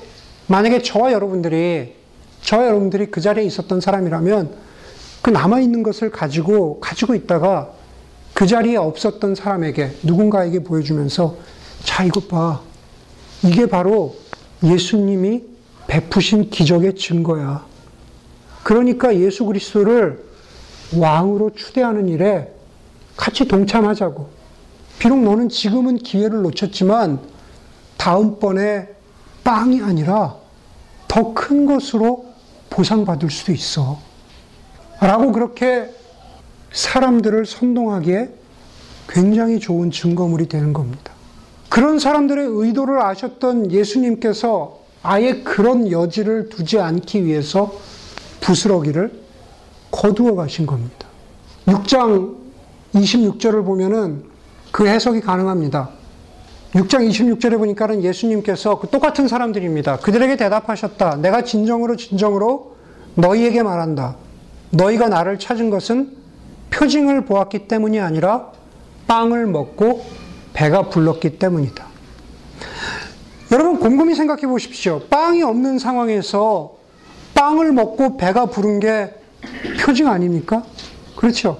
만약에 0.54 0.84
저와 0.84 1.14
여러분들이, 1.14 1.96
저와 2.44 2.68
여러분들이 2.68 3.08
그 3.08 3.22
자리에 3.22 3.44
있었던 3.44 3.82
사람이라면 3.82 4.54
그 5.24 5.32
남아 5.32 5.62
있는 5.62 5.82
것을 5.82 6.12
가지고, 6.12 6.80
가지고 6.80 7.16
있다가 7.16 7.72
그 8.36 8.46
자리에 8.46 8.76
없었던 8.76 9.34
사람에게, 9.34 9.98
누군가에게 10.04 10.60
보여주면서 10.60 11.38
자, 11.84 12.04
이것 12.04 12.28
봐. 12.28 12.62
이게 13.44 13.66
바로 13.66 14.16
예수님이 14.64 15.42
베푸신 15.88 16.52
기적의 16.52 16.98
증거야. 16.98 17.66
그러니까 18.62 19.16
예수 19.18 19.46
그리스도를 19.46 20.24
왕으로 20.96 21.56
추대하는 21.56 22.08
일에 22.08 22.54
같이 23.18 23.48
동참하자고. 23.48 24.30
비록 25.00 25.18
너는 25.18 25.50
지금은 25.50 25.98
기회를 25.98 26.44
놓쳤지만 26.44 27.22
다음번에 27.98 28.90
빵이 29.44 29.82
아니라 29.82 30.43
더 31.14 31.36
큰 31.36 31.68
것으로 31.68 32.26
보상받을 32.72 33.30
수도 33.30 33.52
있어. 33.52 34.00
라고 35.00 35.32
그렇게 35.32 35.94
사람들을 36.72 37.46
선동하기에 37.46 38.34
굉장히 39.10 39.60
좋은 39.60 39.92
증거물이 39.92 40.48
되는 40.48 40.74
겁니다. 40.74 41.14
그런 41.70 42.00
사람들의 42.00 42.48
의도를 42.48 43.00
아셨던 43.00 43.72
예수님께서 43.72 44.80
아예 45.04 45.44
그런 45.44 45.92
여지를 45.92 46.50
두지 46.50 46.80
않기 46.80 47.26
위해서 47.26 47.72
부스러기를 48.42 49.12
거두어 49.92 50.34
가신 50.34 50.66
겁니다. 50.66 51.08
6장 51.68 52.36
26절을 52.96 53.64
보면은 53.64 54.24
그 54.72 54.88
해석이 54.88 55.22
가능합니다. 55.22 55.90
6장 56.74 57.08
26절에 57.08 57.58
보니까는 57.58 58.04
예수님께서 58.04 58.80
그 58.80 58.88
똑같은 58.90 59.28
사람들입니다. 59.28 59.98
그들에게 59.98 60.38
대답하셨다. 60.38 61.18
내가 61.18 61.44
진정으로 61.44 61.96
진정으로 61.96 62.76
너희에게 63.16 63.62
말한다. 63.62 64.16
너희가 64.72 65.08
나를 65.08 65.38
찾은 65.38 65.70
것은 65.70 66.18
표징을 66.72 67.26
보았기 67.26 67.68
때문이 67.68 68.00
아니라 68.00 68.52
빵을 69.06 69.46
먹고 69.46 70.04
배가 70.54 70.90
불렀기 70.90 71.38
때문이다. 71.38 71.86
여러분 73.52 73.80
곰곰이 73.80 74.16
생각해 74.16 74.48
보십시오. 74.48 75.02
빵이 75.12 75.44
없는 75.44 75.78
상황에서 75.78 76.78
빵을 77.36 77.72
먹고 77.72 78.18
배가 78.18 78.48
부른 78.48 78.80
게 78.80 79.14
표징 79.80 80.08
아닙니까? 80.08 80.64
그렇죠. 81.16 81.60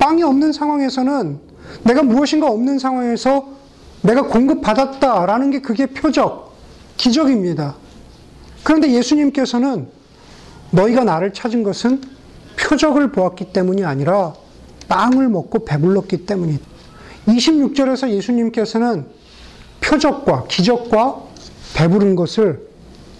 빵이 0.00 0.24
없는 0.24 0.52
상황에서는 0.52 1.38
내가 1.84 2.02
무엇인가 2.02 2.48
없는 2.48 2.80
상황에서 2.80 3.59
내가 4.02 4.22
공급받았다라는 4.22 5.50
게 5.50 5.60
그게 5.60 5.86
표적, 5.86 6.54
기적입니다. 6.96 7.76
그런데 8.62 8.92
예수님께서는 8.92 9.88
너희가 10.70 11.04
나를 11.04 11.32
찾은 11.32 11.62
것은 11.62 12.00
표적을 12.58 13.12
보았기 13.12 13.52
때문이 13.52 13.84
아니라 13.84 14.34
빵을 14.88 15.28
먹고 15.28 15.64
배불렀기 15.64 16.26
때문이다. 16.26 16.64
26절에서 17.26 18.10
예수님께서는 18.10 19.06
표적과 19.80 20.44
기적과 20.48 21.22
배부른 21.74 22.16
것을 22.16 22.68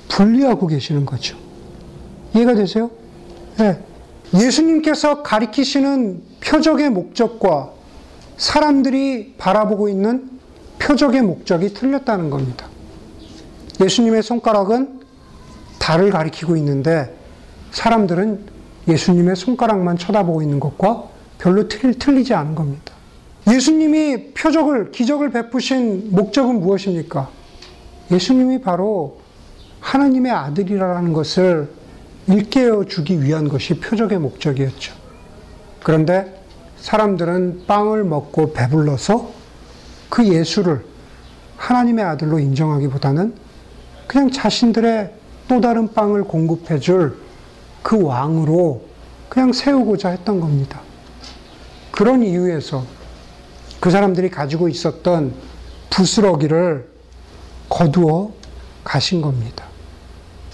분리하고 0.08 0.66
계시는 0.66 1.06
거죠. 1.06 1.36
이해가 2.34 2.54
되세요? 2.54 2.90
네. 3.58 3.78
예수님께서 4.34 5.22
가리키시는 5.22 6.22
표적의 6.40 6.90
목적과 6.90 7.72
사람들이 8.36 9.34
바라보고 9.38 9.88
있는 9.88 10.39
표적의 10.80 11.22
목적이 11.22 11.72
틀렸다는 11.74 12.30
겁니다. 12.30 12.66
예수님의 13.80 14.22
손가락은 14.22 15.00
달을 15.78 16.10
가리키고 16.10 16.56
있는데 16.56 17.16
사람들은 17.70 18.46
예수님의 18.88 19.36
손가락만 19.36 19.98
쳐다보고 19.98 20.42
있는 20.42 20.58
것과 20.58 21.04
별로 21.38 21.68
틀, 21.68 21.98
틀리지 21.98 22.34
않은 22.34 22.54
겁니다. 22.54 22.92
예수님이 23.48 24.32
표적을, 24.34 24.90
기적을 24.90 25.30
베푸신 25.30 26.08
목적은 26.10 26.60
무엇입니까? 26.60 27.30
예수님이 28.10 28.60
바로 28.60 29.20
하나님의 29.80 30.32
아들이라는 30.32 31.12
것을 31.12 31.70
일깨워 32.26 32.84
주기 32.84 33.22
위한 33.22 33.48
것이 33.48 33.80
표적의 33.80 34.18
목적이었죠. 34.18 34.94
그런데 35.82 36.42
사람들은 36.76 37.64
빵을 37.66 38.04
먹고 38.04 38.52
배불러서 38.52 39.39
그 40.10 40.26
예수를 40.26 40.84
하나님의 41.56 42.04
아들로 42.04 42.38
인정하기보다는 42.38 43.34
그냥 44.06 44.30
자신들의 44.30 45.14
또 45.48 45.60
다른 45.60 45.92
빵을 45.92 46.24
공급해 46.24 46.78
줄 46.78 47.30
그 47.82 48.02
왕으로 48.02 48.82
그냥 49.28 49.52
세우고자 49.52 50.10
했던 50.10 50.40
겁니다. 50.40 50.80
그런 51.90 52.22
이유에서 52.22 52.84
그 53.78 53.90
사람들이 53.90 54.30
가지고 54.30 54.68
있었던 54.68 55.32
부스러기를 55.90 56.88
거두어 57.68 58.32
가신 58.84 59.22
겁니다. 59.22 59.64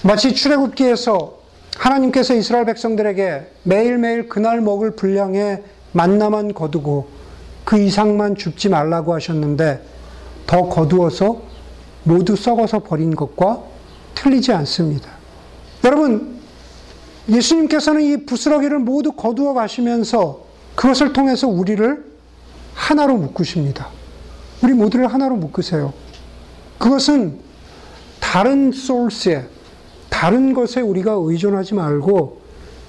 마치 0.02 0.34
출애굽기에서 0.34 1.36
하나님께서 1.78 2.34
이스라엘 2.34 2.64
백성들에게 2.66 3.52
매일매일 3.64 4.28
그날 4.28 4.60
먹을 4.60 4.92
분량의 4.92 5.62
만나만 5.92 6.54
거두고 6.54 7.08
그 7.66 7.76
이상만 7.76 8.36
줍지 8.36 8.68
말라고 8.68 9.12
하셨는데 9.12 9.84
더 10.46 10.68
거두어서 10.68 11.42
모두 12.04 12.36
썩어서 12.36 12.84
버린 12.84 13.16
것과 13.16 13.60
틀리지 14.14 14.52
않습니다. 14.52 15.10
여러분, 15.82 16.38
예수님께서는 17.28 18.02
이 18.02 18.24
부스러기를 18.24 18.78
모두 18.78 19.10
거두어 19.10 19.52
가시면서 19.52 20.46
그것을 20.76 21.12
통해서 21.12 21.48
우리를 21.48 22.04
하나로 22.74 23.16
묶으십니다. 23.16 23.88
우리 24.62 24.72
모두를 24.72 25.08
하나로 25.08 25.34
묶으세요. 25.34 25.92
그것은 26.78 27.40
다른 28.20 28.70
소스에, 28.70 29.44
다른 30.08 30.54
것에 30.54 30.80
우리가 30.80 31.16
의존하지 31.18 31.74
말고 31.74 32.42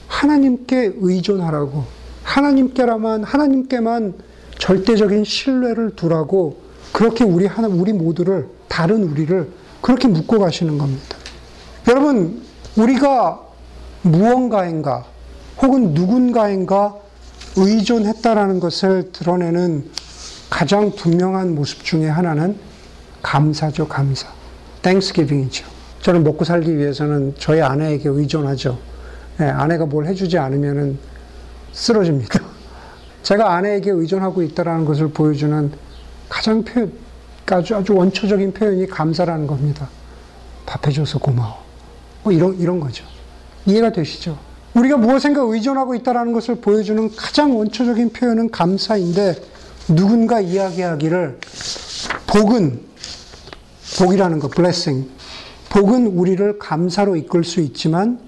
하나님께 0.08 0.94
의존하라고, 1.00 1.84
하나님께라만, 2.22 3.24
하나님께만 3.24 4.27
절대적인 4.58 5.24
신뢰를 5.24 5.96
두라고 5.96 6.62
그렇게 6.92 7.24
우리 7.24 7.46
하나, 7.46 7.68
우리 7.68 7.94
모두를, 7.94 8.48
다른 8.68 9.04
우리를 9.04 9.50
그렇게 9.82 10.08
묶고 10.08 10.40
가시는 10.40 10.78
겁니다. 10.78 11.18
여러분, 11.88 12.42
우리가 12.76 13.42
무언가인가, 14.02 15.06
혹은 15.62 15.94
누군가인가 15.94 16.96
의존했다라는 17.56 18.60
것을 18.60 19.12
드러내는 19.12 19.90
가장 20.50 20.92
분명한 20.92 21.56
모습 21.56 21.84
중에 21.84 22.08
하나는 22.08 22.58
감사죠, 23.22 23.88
감사. 23.88 24.28
땡스기빙이죠. 24.82 25.66
저는 26.02 26.24
먹고 26.24 26.46
살기 26.46 26.78
위해서는 26.78 27.36
저희 27.38 27.62
아내에게 27.62 28.10
의존하죠. 28.10 28.78
예, 29.42 29.46
아내가 29.46 29.86
뭘 29.86 30.06
해주지 30.06 30.38
않으면은 30.38 30.98
쓰러집니다. 31.74 32.47
제가 33.28 33.56
아내에게 33.56 33.92
의존하고 33.92 34.42
있다라는 34.42 34.86
것을 34.86 35.10
보여주는 35.10 35.70
가장 36.30 36.64
표현, 36.64 36.94
아주 37.48 37.76
아주 37.76 37.94
원초적인 37.94 38.54
표현이 38.54 38.88
감사라는 38.88 39.48
겁니다. 39.48 39.90
밥 40.66 40.88
해줘서 40.88 41.20
고마워. 41.20 41.58
뭐 42.24 42.32
이런 42.32 42.58
이런 42.58 42.80
거죠. 42.80 43.04
이해가 43.66 43.92
되시죠? 43.92 44.38
우리가 44.76 44.96
무엇인가 44.96 45.42
의존하고 45.42 45.94
있다라는 45.96 46.32
것을 46.32 46.62
보여주는 46.62 47.14
가장 47.18 47.58
원초적인 47.58 48.14
표현은 48.14 48.50
감사인데 48.50 49.36
누군가 49.90 50.40
이야기하기를 50.40 51.42
복은 52.28 52.80
복이라는 54.00 54.40
것, 54.40 54.52
blessing. 54.52 55.10
복은 55.68 56.08
우리를 56.08 56.60
감사로 56.60 57.18
이끌 57.18 57.44
수 57.44 57.60
있지만 57.60 58.22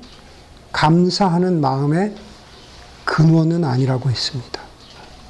감사하는 0.74 1.62
마음의 1.62 2.16
근원은 3.06 3.64
아니라고 3.64 4.10
했습니다. 4.10 4.69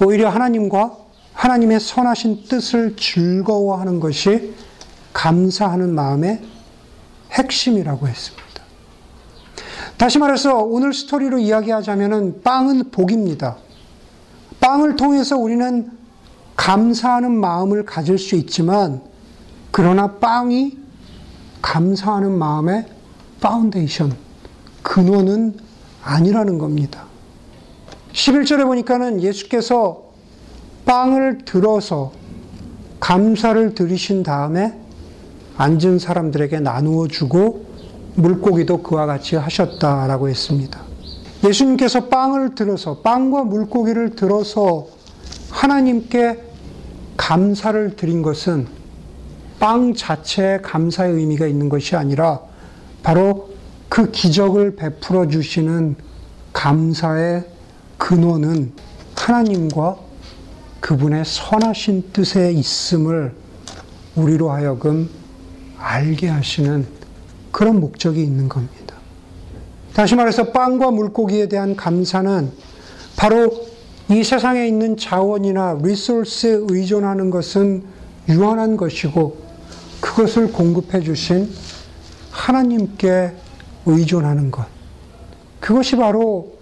오히려 0.02 0.30
하나님과 0.30 0.96
하나님의 1.34 1.80
선하신 1.80 2.46
뜻을 2.48 2.96
즐거워하는 2.98 4.00
것이 4.00 4.54
감사하는 5.14 5.94
마음의 5.94 6.42
핵심이라고 7.32 8.08
했습니다. 8.08 8.50
다시 9.98 10.18
말해서 10.18 10.58
오늘 10.64 10.94
스토리로 10.94 11.40
이야기하자면 11.40 12.42
빵은 12.42 12.92
복입니다. 12.92 13.58
빵을 14.60 14.96
통해서 14.96 15.38
우리는 15.38 15.92
감사하는 16.56 17.32
마음을 17.32 17.86
가질 17.86 18.18
수 18.18 18.36
있지만 18.36 19.02
그러나 19.72 20.16
빵이 20.16 20.78
감사하는 21.62 22.32
마음의 22.32 22.86
파운데이션, 23.42 24.16
근원은 24.84 25.58
아니라는 26.04 26.58
겁니다. 26.58 27.09
11절에 28.14 28.66
보니까는 28.66 29.22
예수께서 29.22 30.10
빵을 30.86 31.40
들어서 31.46 32.12
감사를 33.00 33.76
드리신 33.76 34.24
다음에 34.24 34.74
앉은 35.58 36.00
사람들에게 36.00 36.60
나누어 36.60 37.08
주고 37.08 37.66
물고기도 38.16 38.82
그와 38.82 39.06
같이 39.06 39.36
하셨다라고 39.36 40.30
했습니다. 40.30 40.82
예수님께서 41.44 42.08
빵을 42.08 42.56
들어서 42.56 42.98
빵과 43.00 43.46
물고기를 43.46 44.16
들어서 44.16 44.88
하나님께 45.50 46.44
감사를 47.16 47.96
드린 47.96 48.22
것은 48.22 48.68
빵 49.60 49.94
자체에 49.94 50.60
감사의 50.62 51.14
의미가 51.14 51.48
있는 51.48 51.70
것이 51.70 51.96
아니라 51.96 52.40
바로 53.04 53.50
그 53.88 54.12
기적을 54.12 54.76
베풀어 54.76 55.28
주시는 55.28 55.96
감사의 56.54 57.46
근원은 58.00 58.72
하나님과 59.16 59.98
그분의 60.80 61.24
선하신 61.26 62.12
뜻에 62.12 62.52
있음을 62.52 63.36
우리로 64.16 64.50
하여금 64.50 65.08
알게 65.78 66.28
하시는 66.28 66.88
그런 67.52 67.80
목적이 67.80 68.24
있는 68.24 68.50
겁니다. 68.50 68.96
다시 69.94 70.16
말해서 70.16 70.52
빵과 70.52 70.90
물고기에 70.92 71.50
대한 71.50 71.76
감사는 71.76 72.52
바로 73.16 73.68
이 74.10 74.24
세상에 74.24 74.68
있는 74.68 74.98
자원이나 74.98 75.78
리소스에 75.84 76.62
의존하는 76.70 77.30
것은 77.30 77.84
유한한 78.30 78.78
것이고 78.78 79.38
그것을 80.00 80.52
공급해 80.52 81.02
주신 81.02 81.54
하나님께 82.32 83.34
의존하는 83.86 84.50
것. 84.50 84.66
그것이 85.60 85.98
바로 85.98 86.59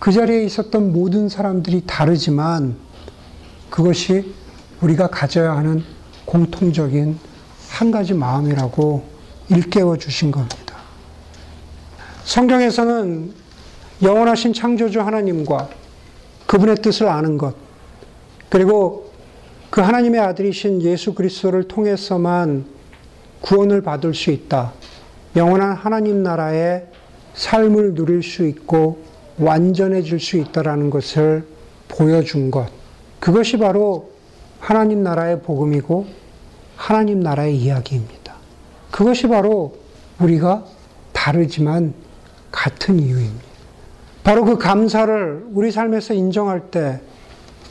그 0.00 0.12
자리에 0.12 0.44
있었던 0.44 0.92
모든 0.92 1.28
사람들이 1.28 1.82
다르지만 1.86 2.74
그것이 3.68 4.34
우리가 4.80 5.08
가져야 5.08 5.54
하는 5.54 5.84
공통적인 6.24 7.18
한 7.68 7.90
가지 7.90 8.14
마음이라고 8.14 9.04
일깨워 9.50 9.98
주신 9.98 10.30
겁니다. 10.30 10.76
성경에서는 12.24 13.34
영원하신 14.02 14.54
창조주 14.54 15.02
하나님과 15.02 15.68
그분의 16.46 16.76
뜻을 16.76 17.06
아는 17.06 17.36
것, 17.36 17.54
그리고 18.48 19.12
그 19.68 19.82
하나님의 19.82 20.18
아들이신 20.20 20.80
예수 20.80 21.12
그리스도를 21.12 21.68
통해서만 21.68 22.64
구원을 23.42 23.82
받을 23.82 24.14
수 24.14 24.30
있다. 24.30 24.72
영원한 25.36 25.72
하나님 25.72 26.22
나라의 26.22 26.86
삶을 27.34 27.94
누릴 27.94 28.22
수 28.22 28.46
있고 28.46 29.09
완전해질 29.40 30.20
수 30.20 30.36
있다라는 30.36 30.90
것을 30.90 31.44
보여준 31.88 32.50
것. 32.50 32.68
그것이 33.18 33.58
바로 33.58 34.10
하나님 34.58 35.02
나라의 35.02 35.40
복음이고 35.42 36.06
하나님 36.76 37.20
나라의 37.20 37.56
이야기입니다. 37.56 38.34
그것이 38.90 39.28
바로 39.28 39.76
우리가 40.18 40.64
다르지만 41.12 41.94
같은 42.52 42.98
이유입니다. 42.98 43.50
바로 44.22 44.44
그 44.44 44.58
감사를 44.58 45.46
우리 45.52 45.70
삶에서 45.70 46.14
인정할 46.14 46.70
때 46.70 47.00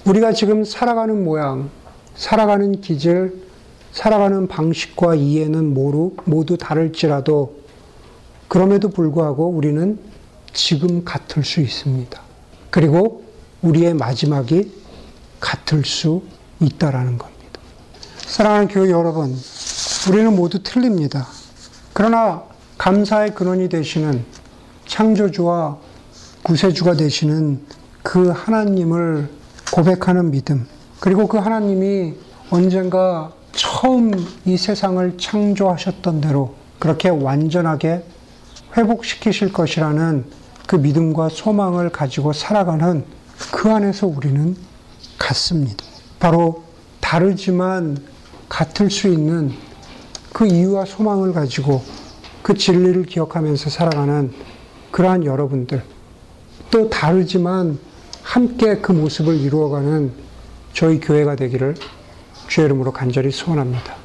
우리가 0.06 0.34
지금 0.34 0.64
살아가는 0.64 1.24
모양, 1.24 1.70
살아가는 2.16 2.82
기질, 2.82 3.34
살아가는 3.92 4.48
방식과 4.48 5.16
이해는 5.16 5.74
모두, 5.74 6.58
다를지라도 6.58 7.60
그럼에도 8.48 8.90
불구하고 8.90 9.48
우리는 9.48 10.00
지금 10.54 11.04
같을 11.04 11.44
수 11.44 11.62
있습니다. 11.62 12.22
그리고 12.70 13.24
우리의 13.62 13.94
마지막이 13.94 14.72
같을 15.40 15.86
수 15.86 16.24
있다라는 16.60 17.18
겁니다. 17.18 17.40
사랑하는 18.26 18.68
교회 18.68 18.92
여러분, 18.92 19.36
우리는 20.10 20.36
모두 20.36 20.62
틀립니다. 20.62 21.28
그러나 21.94 22.44
감사의 22.78 23.34
근원이 23.36 23.70
되시는 23.70 24.24
창조주와 24.86 25.78
구세주가 26.44 26.94
되시는 26.94 27.62
그 28.04 28.30
하나님을 28.30 29.30
고백하는 29.74 30.32
믿음, 30.32 30.68
그리고 31.00 31.28
그 31.28 31.38
하나님이 31.38 32.16
언젠가 32.50 33.32
처음 33.52 34.12
이 34.46 34.58
세상을 34.58 35.18
창조하셨던 35.18 36.22
대로 36.22 36.56
그렇게 36.80 37.10
완전하게 37.10 38.04
회복시키실 38.76 39.52
것이라는 39.52 40.39
그 40.70 40.76
믿음과 40.76 41.30
소망을 41.30 41.90
가지고 41.90 42.32
살아가는 42.32 43.04
그 43.52 43.72
안에서 43.72 44.06
우리는 44.06 44.56
같습니다. 45.18 45.84
바로 46.20 46.64
다르지만 47.00 47.98
같을 48.48 48.92
수 48.92 49.08
있는 49.08 49.52
그 50.32 50.46
이유와 50.46 50.86
소망을 50.86 51.34
가지고 51.34 51.82
그 52.44 52.54
진리를 52.54 53.04
기억하면서 53.08 53.72
살아가는 53.72 54.32
그러한 54.92 55.26
여러분들, 55.26 55.82
또 56.70 56.88
다르지만 56.88 57.80
함께 58.22 58.78
그 58.78 58.92
모습을 58.92 59.38
이루어가는 59.38 60.12
저희 60.74 61.00
교회가 61.00 61.36
되기를 61.36 61.78
주의 62.48 62.66
이름으로 62.66 62.94
간절히 62.94 63.32
소원합니다. 63.32 63.96